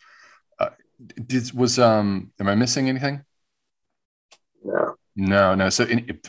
Uh, 0.58 0.70
did, 1.26 1.52
was, 1.52 1.78
um, 1.78 2.32
am 2.40 2.48
I 2.48 2.54
missing 2.54 2.88
anything? 2.88 3.22
No. 4.62 4.94
No, 5.16 5.54
no. 5.54 5.70
So, 5.70 5.84
in, 5.84 6.20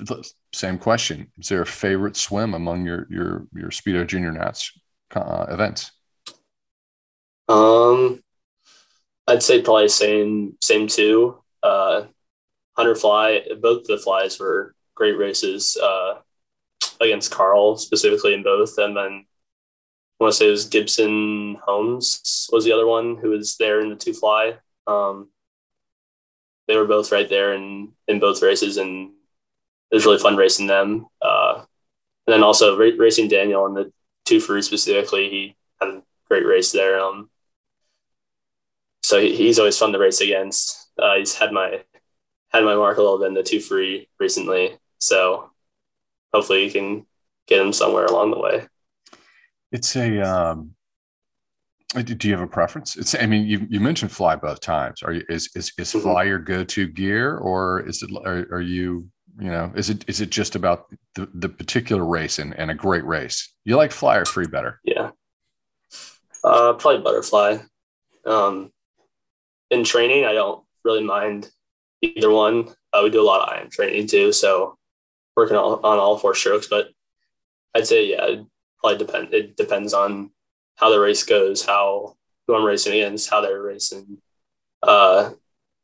same 0.54 0.78
question: 0.78 1.32
Is 1.40 1.50
there 1.50 1.64
a 1.64 1.66
favorite 1.66 2.16
swim 2.16 2.54
among 2.54 2.86
your 2.86 3.08
your 3.10 3.48
your 3.52 3.70
Speedo 3.70 4.06
Junior 4.06 4.32
Nats 4.32 4.80
uh, 5.14 5.46
events? 5.50 5.92
Um, 7.48 8.24
I'd 9.28 9.44
say 9.44 9.62
probably 9.62 9.88
same 9.90 10.58
same 10.62 10.88
two. 10.88 11.42
Uh, 11.64 12.06
Hunter 12.76 12.96
Fly, 12.96 13.42
both 13.62 13.86
the 13.86 13.98
flies 13.98 14.40
were 14.40 14.76
great 14.96 15.18
races 15.18 15.78
uh, 15.82 16.16
against 17.02 17.32
Carl 17.32 17.78
specifically 17.78 18.34
in 18.34 18.44
both, 18.44 18.78
and 18.78 18.96
then 18.96 19.26
I 20.20 20.24
want 20.24 20.34
to 20.34 20.38
say 20.38 20.48
it 20.48 20.52
was 20.52 20.66
Gibson 20.66 21.58
Holmes 21.62 22.48
was 22.52 22.66
the 22.66 22.72
other 22.72 22.88
one 22.88 23.18
who 23.18 23.30
was 23.30 23.58
there 23.58 23.82
in 23.82 23.90
the 23.90 23.96
two 23.96 24.14
fly. 24.14 24.56
Um, 24.88 25.30
they 26.68 26.78
were 26.78 26.86
both 26.86 27.12
right 27.12 27.30
there 27.30 27.54
in 27.54 27.94
in 28.08 28.20
both 28.20 28.42
races, 28.42 28.78
and 28.78 29.12
it 29.92 29.96
was 29.96 30.06
really 30.06 30.20
fun 30.20 30.36
racing 30.36 30.68
them. 30.68 31.08
Uh, 31.22 31.64
and 32.28 32.34
then 32.34 32.44
also 32.44 32.78
ra- 32.78 32.98
racing 32.98 33.28
Daniel 33.28 33.66
in 33.66 33.74
the 33.74 33.92
two 34.26 34.40
free 34.40 34.62
specifically, 34.62 35.30
he 35.30 35.56
had 35.80 35.90
a 35.90 36.04
great 36.28 36.46
race 36.46 36.72
there. 36.72 37.00
Um, 37.00 37.30
so 39.04 39.20
he, 39.20 39.36
he's 39.36 39.60
always 39.60 39.78
fun 39.78 39.94
to 39.94 40.00
race 40.00 40.22
against. 40.22 40.90
Uh, 40.98 41.16
he's 41.18 41.36
had 41.36 41.52
my 41.52 41.84
had 42.52 42.64
my 42.64 42.76
mark 42.76 42.98
a 42.98 43.02
little 43.02 43.20
bit 43.20 43.28
in 43.28 43.34
the 43.34 43.44
two 43.44 43.60
free 43.60 44.08
recently, 44.20 44.78
so 45.00 45.52
hopefully 46.34 46.66
you 46.66 46.72
can 46.72 47.06
get 47.48 47.62
him 47.62 47.74
somewhere 47.74 48.06
along 48.06 48.32
the 48.32 48.40
way. 48.40 48.68
It's 49.72 49.96
a. 49.96 50.22
Um, 50.22 50.72
do 51.94 52.28
you 52.28 52.34
have 52.34 52.44
a 52.44 52.48
preference? 52.48 52.98
It's. 52.98 53.16
I 53.16 53.26
mean, 53.26 53.46
you, 53.46 53.68
you 53.70 53.80
mentioned 53.80 54.12
fly 54.12 54.36
both 54.36 54.60
times. 54.62 55.04
Are 55.04 55.14
you 55.14 55.24
is 55.30 55.50
is, 55.56 55.72
is 55.78 55.92
mm-hmm. 55.92 56.02
fly 56.02 56.24
your 56.24 56.40
go 56.40 56.64
to 56.64 56.88
gear, 56.88 57.38
or 57.38 57.88
is 57.88 58.02
it? 58.02 58.10
Are, 58.26 58.48
are 58.52 58.62
you 58.62 59.10
you 59.40 59.50
know 59.50 59.72
is 59.76 59.90
it 59.90 60.06
is 60.08 60.22
it 60.22 60.30
just 60.30 60.56
about 60.56 60.88
the, 61.16 61.30
the 61.34 61.50
particular 61.50 62.06
race 62.06 62.40
and, 62.40 62.54
and 62.58 62.72
a 62.72 62.76
great 62.76 63.06
race? 63.06 63.54
You 63.64 63.76
like 63.76 63.92
fly 63.92 64.18
or 64.18 64.26
free 64.26 64.48
better? 64.48 64.80
Yeah. 64.84 65.12
Uh 66.44 66.74
probably 66.74 67.02
butterfly. 67.02 67.58
Um 68.26 68.72
in 69.72 69.84
training 69.84 70.26
i 70.26 70.34
don't 70.34 70.64
really 70.84 71.04
mind 71.04 71.50
either 72.02 72.30
one. 72.30 72.70
Uh, 72.94 73.02
we 73.04 73.10
do 73.10 73.22
a 73.22 73.24
lot 73.24 73.50
of 73.50 73.62
IM 73.62 73.70
training 73.70 74.08
too 74.08 74.32
so 74.32 74.78
working 75.36 75.58
on, 75.58 75.80
on 75.80 76.00
all 76.00 76.18
four 76.18 76.34
strokes 76.34 76.68
but 76.68 76.90
i'd 77.76 77.86
say 77.86 78.06
yeah 78.08 78.26
it 78.26 78.46
probably 78.80 78.98
depend 78.98 79.34
it 79.34 79.58
depends 79.58 79.94
on 79.94 80.32
how 80.76 80.90
the 80.90 81.00
race 81.00 81.24
goes 81.24 81.66
how 81.66 82.16
who 82.48 82.56
i'm 82.56 82.64
racing 82.64 82.94
against 82.94 83.30
how 83.30 83.42
they're 83.42 83.62
racing. 83.62 84.18
Uh 84.82 85.32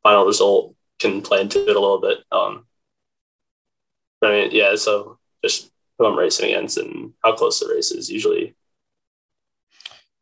final 0.02 0.24
result 0.24 0.74
can 0.98 1.20
play 1.22 1.40
into 1.40 1.60
it 1.68 1.76
a 1.76 1.80
little 1.80 2.00
bit. 2.00 2.18
Um 2.30 2.66
I 4.22 4.30
mean, 4.30 4.50
yeah, 4.52 4.74
so 4.76 5.18
just 5.44 5.70
who 5.98 6.06
I'm 6.06 6.18
racing 6.18 6.50
against 6.50 6.78
and 6.78 7.12
how 7.22 7.34
close 7.34 7.60
the 7.60 7.72
race 7.72 7.90
is 7.90 8.10
usually. 8.10 8.54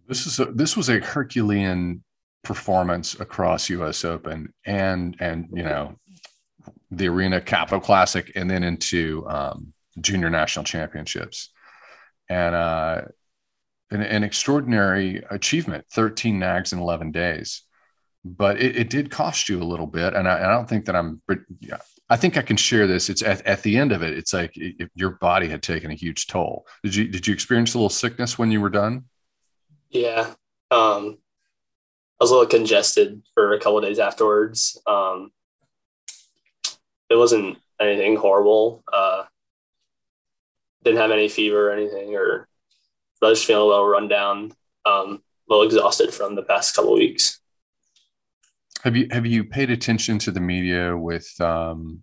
This 0.06 0.26
is 0.26 0.40
a, 0.40 0.46
this 0.46 0.76
was 0.76 0.88
a 0.88 0.98
Herculean 1.00 2.02
performance 2.42 3.18
across 3.20 3.68
U.S. 3.70 4.04
Open 4.04 4.52
and 4.64 5.16
and 5.20 5.48
you 5.52 5.62
know 5.62 5.94
the 6.90 7.08
Arena 7.08 7.40
Capital 7.40 7.80
Classic 7.80 8.32
and 8.34 8.50
then 8.50 8.64
into 8.64 9.24
um, 9.28 9.72
Junior 10.00 10.30
National 10.30 10.64
Championships, 10.64 11.50
and 12.28 12.54
uh, 12.54 13.02
an, 13.90 14.02
an, 14.02 14.24
extraordinary 14.24 15.22
achievement: 15.30 15.84
thirteen 15.92 16.38
nags 16.38 16.72
in 16.72 16.78
eleven 16.78 17.12
days. 17.12 17.62
But 18.24 18.60
it, 18.60 18.76
it 18.76 18.90
did 18.90 19.10
cost 19.10 19.48
you 19.48 19.62
a 19.62 19.64
little 19.64 19.86
bit, 19.86 20.14
and 20.14 20.28
I, 20.28 20.44
I 20.44 20.52
don't 20.52 20.68
think 20.68 20.86
that 20.86 20.96
I'm. 20.96 21.22
I 22.10 22.16
think 22.16 22.36
I 22.36 22.42
can 22.42 22.56
share 22.56 22.88
this. 22.88 23.08
It's 23.08 23.22
at, 23.22 23.46
at 23.46 23.62
the 23.62 23.76
end 23.76 23.92
of 23.92 24.02
it. 24.02 24.18
It's 24.18 24.32
like 24.32 24.52
if 24.56 24.90
your 24.96 25.10
body 25.10 25.48
had 25.48 25.62
taken 25.62 25.92
a 25.92 25.94
huge 25.94 26.26
toll. 26.26 26.66
Did 26.82 26.94
you 26.94 27.08
did 27.08 27.26
you 27.26 27.32
experience 27.32 27.74
a 27.74 27.78
little 27.78 27.88
sickness 27.88 28.36
when 28.36 28.50
you 28.50 28.60
were 28.60 28.68
done? 28.68 29.04
Yeah, 29.90 30.34
um, 30.72 31.18
I 32.20 32.24
was 32.24 32.30
a 32.30 32.34
little 32.34 32.48
congested 32.48 33.22
for 33.34 33.54
a 33.54 33.58
couple 33.58 33.78
of 33.78 33.84
days 33.84 33.98
afterwards. 33.98 34.80
Um, 34.86 35.30
it 37.08 37.16
wasn't 37.16 37.58
anything 37.80 38.16
horrible. 38.16 38.84
Uh, 38.92 39.24
didn't 40.84 41.00
have 41.00 41.10
any 41.10 41.28
fever 41.28 41.70
or 41.70 41.72
anything, 41.72 42.14
or 42.14 42.48
I 43.22 43.26
was 43.26 43.38
just 43.38 43.46
feeling 43.46 43.62
a 43.62 43.66
little 43.66 43.86
run 43.86 44.08
down, 44.08 44.52
um, 44.84 45.22
a 45.48 45.52
little 45.52 45.64
exhausted 45.64 46.12
from 46.12 46.34
the 46.34 46.42
past 46.42 46.74
couple 46.74 46.94
weeks. 46.94 47.39
Have 48.82 48.96
you 48.96 49.08
have 49.10 49.26
you 49.26 49.44
paid 49.44 49.70
attention 49.70 50.18
to 50.20 50.30
the 50.30 50.40
media 50.40 50.96
with 50.96 51.28
um, 51.40 52.02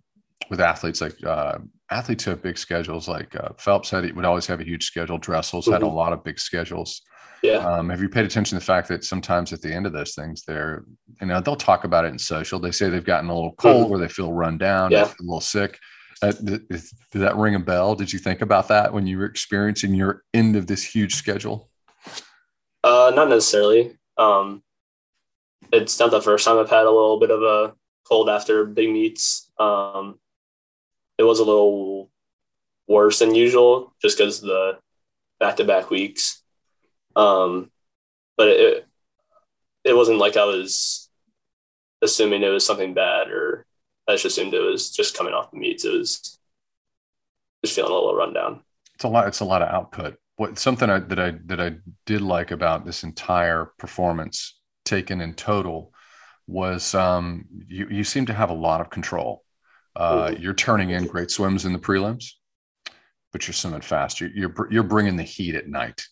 with 0.50 0.60
athletes 0.60 1.00
like 1.00 1.22
uh, 1.24 1.58
athletes 1.90 2.24
who 2.24 2.30
have 2.30 2.42
big 2.42 2.58
schedules? 2.58 3.08
Like 3.08 3.34
uh, 3.34 3.50
Phelps 3.58 3.90
had 3.90 4.04
he 4.04 4.12
would 4.12 4.24
always 4.24 4.46
have 4.46 4.60
a 4.60 4.64
huge 4.64 4.84
schedule. 4.84 5.18
Dressel's 5.18 5.64
mm-hmm. 5.64 5.72
had 5.72 5.82
a 5.82 5.86
mm-hmm. 5.86 5.96
lot 5.96 6.12
of 6.12 6.22
big 6.22 6.38
schedules. 6.38 7.02
Yeah. 7.42 7.58
Um, 7.58 7.88
have 7.90 8.00
you 8.02 8.08
paid 8.08 8.24
attention 8.24 8.56
to 8.56 8.60
the 8.60 8.66
fact 8.66 8.88
that 8.88 9.04
sometimes 9.04 9.52
at 9.52 9.60
the 9.60 9.72
end 9.72 9.86
of 9.86 9.92
those 9.92 10.14
things, 10.14 10.44
they're 10.44 10.84
you 11.20 11.26
know 11.26 11.40
they'll 11.40 11.56
talk 11.56 11.84
about 11.84 12.04
it 12.04 12.08
in 12.08 12.18
social. 12.18 12.60
They 12.60 12.70
say 12.70 12.88
they've 12.88 13.04
gotten 13.04 13.30
a 13.30 13.34
little 13.34 13.54
cold 13.54 13.86
mm-hmm. 13.86 13.94
or 13.94 13.98
they 13.98 14.08
feel 14.08 14.32
run 14.32 14.58
down, 14.58 14.90
yeah. 14.92 15.04
a 15.04 15.22
little 15.22 15.40
sick. 15.40 15.78
Uh, 16.20 16.32
did, 16.32 16.68
did 16.68 16.82
that 17.12 17.36
ring 17.36 17.54
a 17.54 17.60
bell? 17.60 17.94
Did 17.94 18.12
you 18.12 18.18
think 18.18 18.40
about 18.40 18.68
that 18.68 18.92
when 18.92 19.06
you 19.06 19.18
were 19.18 19.24
experiencing 19.24 19.94
your 19.94 20.24
end 20.34 20.56
of 20.56 20.66
this 20.66 20.82
huge 20.82 21.14
schedule? 21.14 21.70
Uh, 22.82 23.12
not 23.14 23.28
necessarily. 23.28 23.96
Um, 24.16 24.62
it's 25.72 25.98
not 25.98 26.10
the 26.10 26.22
first 26.22 26.44
time 26.44 26.58
I've 26.58 26.70
had 26.70 26.86
a 26.86 26.90
little 26.90 27.18
bit 27.18 27.30
of 27.30 27.42
a 27.42 27.74
cold 28.04 28.28
after 28.28 28.64
big 28.64 28.90
meets. 28.90 29.50
Um, 29.58 30.18
it 31.18 31.24
was 31.24 31.40
a 31.40 31.44
little 31.44 32.10
worse 32.86 33.18
than 33.18 33.34
usual 33.34 33.94
just 34.00 34.16
because 34.16 34.40
the 34.40 34.78
back 35.38 35.56
to 35.56 35.64
back 35.64 35.90
weeks. 35.90 36.42
Um, 37.16 37.70
but 38.36 38.48
it 38.48 38.86
it 39.84 39.96
wasn't 39.96 40.18
like 40.18 40.36
I 40.36 40.44
was 40.44 41.08
assuming 42.02 42.42
it 42.42 42.48
was 42.48 42.64
something 42.64 42.94
bad 42.94 43.28
or 43.28 43.66
I 44.08 44.12
just 44.12 44.24
assumed 44.26 44.54
it 44.54 44.60
was 44.60 44.90
just 44.90 45.16
coming 45.16 45.34
off 45.34 45.50
the 45.50 45.58
meets. 45.58 45.84
It 45.84 45.92
was 45.92 46.38
just 47.64 47.74
feeling 47.74 47.90
a 47.90 47.94
little 47.94 48.14
rundown. 48.14 48.62
It's 48.94 49.04
a 49.04 49.08
lot. 49.08 49.28
It's 49.28 49.40
a 49.40 49.44
lot 49.44 49.62
of 49.62 49.68
output. 49.68 50.16
What 50.36 50.58
something 50.58 50.88
I, 50.88 51.00
that 51.00 51.18
I 51.18 51.34
that 51.46 51.60
I 51.60 51.76
did 52.06 52.20
like 52.20 52.50
about 52.50 52.86
this 52.86 53.02
entire 53.02 53.66
performance 53.78 54.57
taken 54.88 55.20
in 55.20 55.34
total 55.34 55.92
was 56.46 56.94
um, 56.94 57.44
you, 57.66 57.86
you 57.90 58.04
seem 58.04 58.26
to 58.26 58.32
have 58.32 58.50
a 58.50 58.54
lot 58.54 58.80
of 58.80 58.90
control. 58.90 59.44
Uh, 59.94 60.32
you're 60.38 60.54
turning 60.54 60.90
in 60.90 61.06
great 61.06 61.30
swims 61.30 61.64
in 61.64 61.72
the 61.72 61.78
prelims, 61.78 62.32
but 63.32 63.46
you're 63.46 63.54
swimming 63.54 63.80
fast. 63.80 64.20
You're, 64.20 64.30
you're, 64.30 64.68
you're 64.70 64.82
bringing 64.82 65.16
the 65.16 65.22
heat 65.22 65.54
at 65.54 65.68
night. 65.68 66.02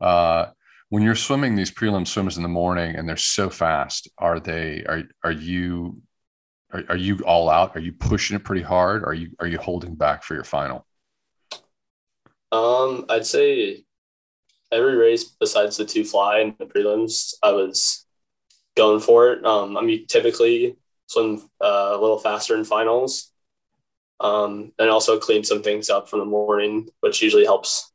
Uh, 0.00 0.46
when 0.90 1.02
you're 1.02 1.14
swimming 1.14 1.56
these 1.56 1.70
prelim 1.70 2.06
swims 2.06 2.36
in 2.36 2.42
the 2.42 2.48
morning 2.48 2.94
and 2.94 3.08
they're 3.08 3.16
so 3.16 3.48
fast, 3.48 4.08
are 4.18 4.38
they, 4.38 4.84
are, 4.86 5.02
are 5.24 5.32
you, 5.32 6.02
are, 6.72 6.84
are 6.90 6.96
you 6.96 7.18
all 7.20 7.48
out? 7.48 7.74
Are 7.74 7.80
you 7.80 7.92
pushing 7.92 8.36
it 8.36 8.44
pretty 8.44 8.62
hard? 8.62 9.02
Are 9.04 9.14
you, 9.14 9.30
are 9.40 9.46
you 9.46 9.58
holding 9.58 9.94
back 9.94 10.22
for 10.22 10.34
your 10.34 10.44
final? 10.44 10.86
Um, 12.52 13.06
I'd 13.08 13.24
say 13.24 13.84
every 14.70 14.96
race 14.96 15.24
besides 15.24 15.78
the 15.78 15.86
two 15.86 16.04
fly 16.04 16.40
and 16.40 16.54
the 16.58 16.66
prelims, 16.66 17.34
I 17.42 17.52
was 17.52 18.06
going 18.76 19.00
for 19.00 19.32
it. 19.32 19.44
Um, 19.44 19.76
I 19.76 19.82
mean, 19.82 20.06
typically 20.06 20.76
swim 21.06 21.42
uh, 21.60 21.90
a 21.92 22.00
little 22.00 22.18
faster 22.18 22.56
in 22.56 22.64
finals, 22.64 23.32
um, 24.20 24.72
and 24.78 24.90
also 24.90 25.18
clean 25.18 25.44
some 25.44 25.62
things 25.62 25.90
up 25.90 26.08
from 26.08 26.20
the 26.20 26.24
morning, 26.24 26.88
which 27.00 27.22
usually 27.22 27.44
helps. 27.44 27.92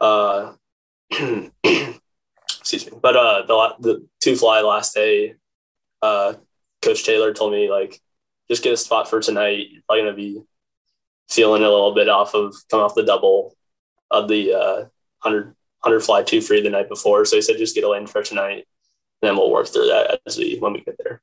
Uh, 0.00 0.54
excuse 1.10 2.90
me, 2.90 2.98
but 3.00 3.16
uh, 3.16 3.42
the 3.46 3.74
the 3.80 4.08
two 4.20 4.36
fly 4.36 4.60
last 4.62 4.94
day, 4.94 5.34
uh, 6.02 6.34
Coach 6.82 7.04
Taylor 7.04 7.32
told 7.32 7.52
me 7.52 7.70
like, 7.70 8.00
just 8.50 8.62
get 8.62 8.72
a 8.72 8.76
spot 8.76 9.08
for 9.08 9.20
tonight. 9.20 9.68
You're 9.70 9.82
probably 9.86 10.02
gonna 10.02 10.16
be 10.16 10.42
feeling 11.28 11.62
a 11.62 11.70
little 11.70 11.94
bit 11.94 12.08
off 12.08 12.34
of 12.34 12.54
coming 12.70 12.84
off 12.84 12.94
the 12.94 13.04
double 13.04 13.56
of 14.10 14.28
the 14.28 14.52
uh, 14.52 14.76
100, 15.22 15.46
100 15.80 16.00
fly 16.00 16.22
two 16.22 16.40
free 16.40 16.60
the 16.60 16.70
night 16.70 16.88
before. 16.88 17.24
So 17.24 17.36
he 17.36 17.42
said 17.42 17.56
just 17.56 17.74
get 17.74 17.84
a 17.84 17.88
lane 17.88 18.06
for 18.06 18.22
tonight 18.22 18.66
then 19.24 19.36
we'll 19.36 19.50
work 19.50 19.68
through 19.68 19.86
that 19.86 20.20
as 20.26 20.38
we 20.38 20.58
when 20.58 20.74
we 20.74 20.80
get 20.80 20.96
there. 21.02 21.22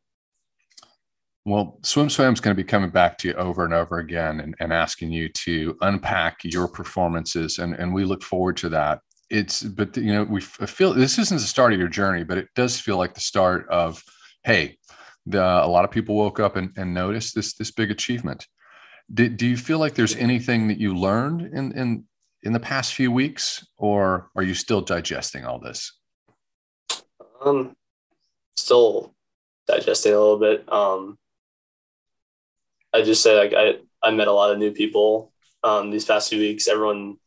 Well, 1.44 1.80
Swim 1.84 2.08
is 2.08 2.16
going 2.18 2.56
to 2.56 2.64
be 2.64 2.64
coming 2.64 2.92
back 2.92 3.18
to 3.20 3.30
you 3.30 3.34
over 3.34 3.66
and 3.66 3.74
over 3.74 3.98
again 3.98 4.42
and, 4.42 4.54
and 4.60 4.72
asking 4.72 5.12
you 5.12 5.28
to 5.30 5.76
unpack 5.82 6.44
your 6.44 6.68
performances, 6.68 7.58
and, 7.58 7.74
and 7.74 7.94
we 7.94 8.06
look 8.06 8.22
forward 8.22 8.58
to 8.58 8.70
that. 8.70 9.00
It's, 9.30 9.64
but 9.64 9.98
you 9.98 10.14
know, 10.14 10.24
we 10.24 10.42
feel 10.42 10.94
this 10.94 11.18
isn't 11.18 11.40
the 11.40 11.48
start 11.48 11.74
of 11.74 11.80
your 11.80 11.88
journey, 11.88 12.24
but 12.24 12.38
it 12.38 12.50
does 12.54 12.80
feel 12.80 12.98
like 12.98 13.14
the 13.14 13.22
start 13.22 13.68
of, 13.70 14.04
hey, 14.44 14.78
the, 15.26 15.42
a 15.42 15.68
lot 15.68 15.86
of 15.86 15.90
people 15.90 16.16
woke 16.16 16.40
up 16.40 16.58
and, 16.58 16.72
and 16.78 16.94
noticed 16.94 17.34
this 17.34 17.54
this 17.56 17.72
big 17.72 17.92
achievement. 17.92 18.46
do, 19.14 19.30
do 19.30 19.48
you 19.48 19.58
feel 19.58 19.80
like 19.80 19.94
there's 19.94 20.16
anything 20.16 20.68
that 20.68 20.78
you 20.78 20.96
learned 20.96 21.42
in 21.42 21.72
in 21.74 22.06
in 22.44 22.54
the 22.54 22.60
past 22.60 22.94
few 22.94 23.12
weeks, 23.12 23.66
or 23.78 24.30
are 24.36 24.44
you 24.44 24.56
still 24.56 24.82
digesting 24.82 25.46
all 25.46 25.60
this? 25.60 25.94
Um, 27.44 27.76
still 28.58 29.14
digesting 29.68 30.14
a 30.14 30.20
little 30.20 30.40
bit. 30.40 30.72
Um, 30.72 31.18
I 32.94 33.02
just 33.02 33.24
say 33.24 33.38
like 33.38 33.54
I 33.56 33.80
I 34.02 34.12
met 34.12 34.28
a 34.28 34.34
lot 34.34 34.52
of 34.52 34.60
new 34.60 34.72
people 34.72 35.32
um, 35.64 35.92
these 35.92 36.06
past 36.06 36.30
few 36.30 36.40
weeks. 36.40 36.68
Everyone 36.68 37.18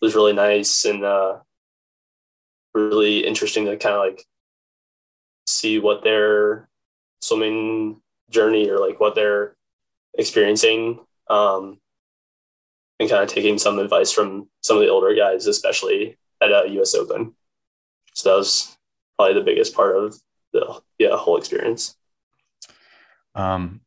was 0.00 0.14
really 0.14 0.32
nice 0.32 0.84
and 0.84 1.04
uh, 1.04 1.38
really 2.74 3.26
interesting 3.26 3.66
to 3.66 3.76
kind 3.76 3.94
of 3.94 4.00
like 4.00 4.24
see 5.46 5.78
what 5.78 6.02
their 6.02 6.68
swimming 7.20 8.00
journey 8.30 8.68
or 8.70 8.78
like 8.78 9.00
what 9.00 9.14
they're 9.14 9.54
experiencing 10.14 11.00
um, 11.28 11.78
and 12.98 13.08
kind 13.08 13.22
of 13.22 13.28
taking 13.28 13.58
some 13.58 13.78
advice 13.78 14.12
from 14.12 14.48
some 14.62 14.76
of 14.76 14.82
the 14.82 14.88
older 14.88 15.14
guys, 15.14 15.46
especially 15.46 16.16
at 16.40 16.50
a 16.50 16.68
US 16.80 16.94
Open. 16.94 17.34
So 18.14 18.30
that 18.30 18.36
was 18.36 18.76
probably 19.16 19.34
the 19.34 19.44
biggest 19.44 19.74
part 19.74 19.96
of 19.96 20.16
the 20.52 20.80
yeah 20.98 21.16
whole 21.16 21.36
experience. 21.36 21.96
Um, 23.34 23.80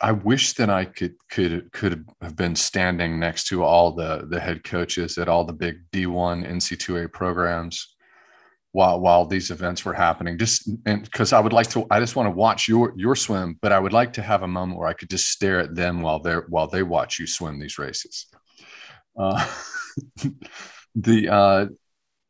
I 0.00 0.12
wish 0.12 0.54
that 0.54 0.70
I 0.70 0.84
could 0.84 1.14
could 1.30 1.72
could 1.72 2.04
have 2.20 2.36
been 2.36 2.56
standing 2.56 3.18
next 3.18 3.48
to 3.48 3.62
all 3.62 3.92
the 3.92 4.26
the 4.28 4.40
head 4.40 4.64
coaches 4.64 5.18
at 5.18 5.28
all 5.28 5.44
the 5.44 5.52
big 5.52 5.76
D1 5.92 6.48
NC2A 6.48 7.12
programs 7.12 7.94
while 8.74 8.98
while 8.98 9.24
these 9.24 9.52
events 9.52 9.84
were 9.84 9.94
happening 9.94 10.36
just 10.36 10.68
because 10.84 11.32
i 11.32 11.38
would 11.38 11.52
like 11.52 11.68
to 11.68 11.86
i 11.92 12.00
just 12.00 12.16
want 12.16 12.26
to 12.26 12.32
watch 12.32 12.66
your 12.66 12.92
your 12.96 13.14
swim 13.14 13.56
but 13.62 13.70
i 13.70 13.78
would 13.78 13.92
like 13.92 14.12
to 14.12 14.20
have 14.20 14.42
a 14.42 14.48
moment 14.48 14.76
where 14.76 14.88
i 14.88 14.92
could 14.92 15.08
just 15.08 15.28
stare 15.30 15.60
at 15.60 15.76
them 15.76 16.02
while 16.02 16.18
they're 16.18 16.44
while 16.48 16.66
they 16.66 16.82
watch 16.82 17.20
you 17.20 17.26
swim 17.26 17.60
these 17.60 17.78
races 17.78 18.26
uh, 19.16 19.48
the 20.96 21.28
uh 21.28 21.66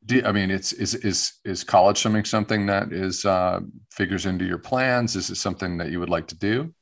do, 0.07 0.23
i 0.25 0.33
mean 0.33 0.51
it's 0.51 0.73
is 0.73 0.95
is 0.97 1.35
is 1.45 1.64
college 1.64 1.99
swimming 1.99 2.25
something 2.25 2.67
that 2.67 2.93
is 2.93 3.25
uh 3.25 3.61
figures 3.90 4.27
into 4.27 4.45
your 4.45 4.59
plans? 4.59 5.17
Is 5.17 5.31
it 5.31 5.37
something 5.37 5.79
that 5.79 5.90
you 5.90 6.01
would 6.01 6.11
like 6.11 6.27
to 6.29 6.35
do? 6.35 6.75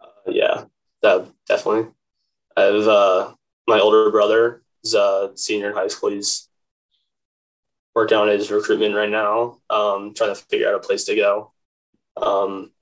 Uh, 0.00 0.30
yeah 0.30 0.64
that 1.02 1.26
definitely. 1.46 1.90
I 2.56 2.62
have 2.62 2.88
uh 2.88 3.34
my 3.68 3.78
older 3.78 4.10
brother 4.10 4.62
is 4.82 4.94
a 4.94 5.32
senior 5.36 5.68
in 5.68 5.74
high 5.74 5.88
school. 5.88 6.10
He's 6.10 6.48
working 7.94 8.18
on 8.18 8.28
his 8.28 8.50
recruitment 8.50 8.94
right 8.94 9.10
now, 9.10 9.58
um, 9.70 10.14
trying 10.14 10.34
to 10.34 10.42
figure 10.50 10.68
out 10.68 10.74
a 10.74 10.80
place 10.80 11.04
to 11.04 11.14
go. 11.14 11.52
Um, 12.16 12.72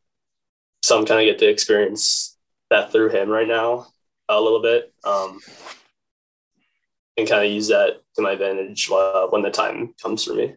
so 0.82 0.98
I'm 0.98 1.04
kind 1.04 1.20
of 1.20 1.26
get 1.26 1.38
to 1.40 1.50
experience 1.50 2.38
that 2.70 2.90
through 2.90 3.10
him 3.10 3.28
right 3.28 3.46
now 3.46 3.88
a 4.28 4.40
little 4.40 4.62
bit. 4.62 4.92
Um, 5.04 5.40
and 7.16 7.28
kind 7.28 7.44
of 7.44 7.50
use 7.52 7.68
that 7.68 8.00
to 8.16 8.22
my 8.22 8.32
advantage 8.32 8.90
uh, 8.90 9.26
when 9.28 9.42
the 9.42 9.50
time 9.50 9.94
comes 10.02 10.24
for 10.24 10.34
me. 10.34 10.54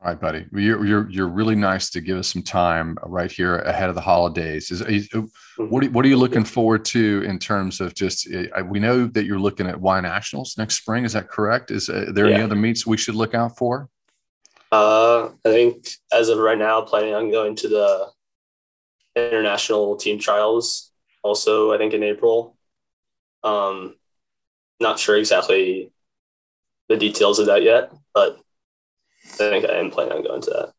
All 0.00 0.08
right, 0.08 0.20
buddy. 0.20 0.46
You're, 0.52 0.84
you're, 0.84 1.10
you're 1.10 1.28
really 1.28 1.54
nice 1.54 1.88
to 1.90 2.00
give 2.00 2.18
us 2.18 2.32
some 2.32 2.42
time 2.42 2.98
right 3.04 3.30
here 3.30 3.58
ahead 3.58 3.88
of 3.88 3.94
the 3.94 4.00
holidays. 4.00 4.72
Is, 4.72 4.80
is 4.80 5.08
mm-hmm. 5.10 5.66
what, 5.66 5.84
are, 5.84 5.90
what 5.90 6.04
are 6.04 6.08
you 6.08 6.16
looking 6.16 6.42
forward 6.42 6.84
to 6.86 7.22
in 7.24 7.38
terms 7.38 7.80
of 7.80 7.94
just, 7.94 8.28
uh, 8.34 8.64
we 8.64 8.80
know 8.80 9.06
that 9.06 9.26
you're 9.26 9.38
looking 9.38 9.68
at 9.68 9.80
Y 9.80 10.00
Nationals 10.00 10.58
next 10.58 10.78
spring. 10.78 11.04
Is 11.04 11.12
that 11.12 11.28
correct? 11.28 11.70
Is 11.70 11.88
uh, 11.88 12.06
there 12.12 12.28
yeah. 12.28 12.34
any 12.34 12.42
other 12.42 12.56
meets 12.56 12.84
we 12.84 12.96
should 12.96 13.14
look 13.14 13.32
out 13.32 13.56
for? 13.56 13.88
Uh, 14.72 15.26
I 15.44 15.50
think 15.50 15.88
as 16.12 16.30
of 16.30 16.38
right 16.38 16.58
now, 16.58 16.80
planning 16.80 17.14
on 17.14 17.30
going 17.30 17.54
to 17.56 17.68
the 17.68 18.08
international 19.14 19.94
team 19.94 20.18
trials 20.18 20.90
also, 21.22 21.72
I 21.72 21.78
think 21.78 21.94
in 21.94 22.02
April. 22.02 22.56
Um, 23.44 23.94
not 24.82 24.98
sure 24.98 25.16
exactly 25.16 25.90
the 26.88 26.96
details 26.96 27.38
of 27.38 27.46
that 27.46 27.62
yet, 27.62 27.92
but 28.12 28.38
I 29.24 29.28
think 29.28 29.64
I 29.64 29.74
am 29.74 29.90
planning 29.90 30.18
on 30.18 30.22
going 30.24 30.42
to 30.42 30.50
that. 30.50 30.72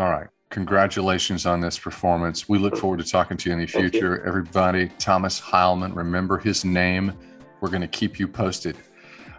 All 0.00 0.10
right. 0.10 0.28
Congratulations 0.50 1.44
on 1.44 1.60
this 1.60 1.78
performance. 1.78 2.48
We 2.48 2.58
look 2.58 2.76
forward 2.76 2.98
to 3.00 3.04
talking 3.04 3.36
to 3.36 3.48
you 3.48 3.54
in 3.54 3.60
the 3.60 3.66
future. 3.66 4.24
Everybody, 4.24 4.90
Thomas 4.98 5.40
Heilman, 5.40 5.94
remember 5.96 6.38
his 6.38 6.64
name. 6.64 7.12
We're 7.60 7.70
going 7.70 7.82
to 7.82 7.88
keep 7.88 8.20
you 8.20 8.28
posted. 8.28 8.76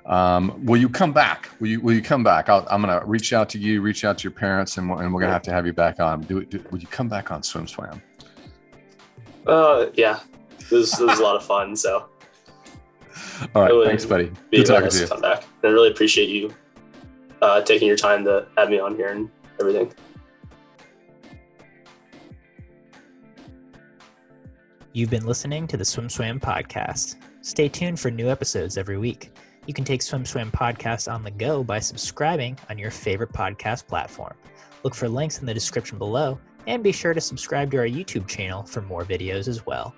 Um, 0.05 0.65
will 0.65 0.77
you 0.77 0.89
come 0.89 1.13
back? 1.13 1.49
Will 1.59 1.67
you 1.67 1.81
Will 1.81 1.93
you 1.93 2.01
come 2.01 2.23
back? 2.23 2.49
i 2.49 2.63
am 2.69 2.81
going 2.81 2.99
to 2.99 3.05
reach 3.05 3.33
out 3.33 3.49
to 3.49 3.57
you, 3.57 3.81
reach 3.81 4.05
out 4.05 4.17
to 4.19 4.23
your 4.23 4.31
parents, 4.31 4.77
and, 4.77 4.89
and 4.89 5.13
we're 5.13 5.21
going 5.21 5.29
to 5.29 5.33
have 5.33 5.41
to 5.43 5.51
have 5.51 5.65
you 5.65 5.73
back 5.73 5.99
on. 5.99 6.21
Do, 6.21 6.43
do, 6.45 6.63
will 6.71 6.79
you 6.79 6.87
come 6.87 7.09
back 7.09 7.31
on 7.31 7.41
SwimSwam? 7.41 8.01
Uh, 9.45 9.87
yeah, 9.93 10.19
was, 10.71 10.99
it 10.99 11.05
was 11.05 11.19
a 11.19 11.23
lot 11.23 11.35
of 11.35 11.45
fun. 11.45 11.75
So, 11.75 12.09
all 13.55 13.61
right, 13.63 13.87
thanks, 13.87 14.05
buddy. 14.05 14.31
Good 14.51 14.65
talking 14.65 14.89
to 14.89 14.99
you. 14.99 15.07
Come 15.07 15.21
back. 15.21 15.43
I 15.63 15.67
really 15.67 15.89
appreciate 15.89 16.29
you 16.29 16.53
uh, 17.41 17.61
taking 17.61 17.87
your 17.87 17.97
time 17.97 18.23
to 18.25 18.47
have 18.57 18.69
me 18.69 18.79
on 18.79 18.95
here 18.95 19.09
and 19.09 19.29
everything. 19.59 19.93
You've 24.93 25.09
been 25.11 25.25
listening 25.25 25.67
to 25.67 25.77
the 25.77 25.83
SwimSwam 25.83 26.39
podcast. 26.39 27.17
Stay 27.41 27.69
tuned 27.69 27.99
for 27.99 28.09
new 28.09 28.29
episodes 28.29 28.77
every 28.77 28.97
week. 28.97 29.31
You 29.67 29.73
can 29.73 29.83
take 29.83 30.01
SwimSwam 30.01 30.51
podcast 30.51 31.11
on 31.11 31.23
the 31.23 31.29
go 31.31 31.63
by 31.63 31.79
subscribing 31.79 32.57
on 32.69 32.77
your 32.77 32.89
favorite 32.89 33.31
podcast 33.31 33.85
platform. 33.85 34.33
Look 34.83 34.95
for 34.95 35.07
links 35.07 35.39
in 35.39 35.45
the 35.45 35.53
description 35.53 35.97
below 35.97 36.39
and 36.65 36.83
be 36.83 36.91
sure 36.91 37.13
to 37.13 37.21
subscribe 37.21 37.69
to 37.71 37.77
our 37.77 37.85
YouTube 37.85 38.27
channel 38.27 38.63
for 38.63 38.81
more 38.81 39.03
videos 39.03 39.47
as 39.47 39.65
well. 39.65 39.93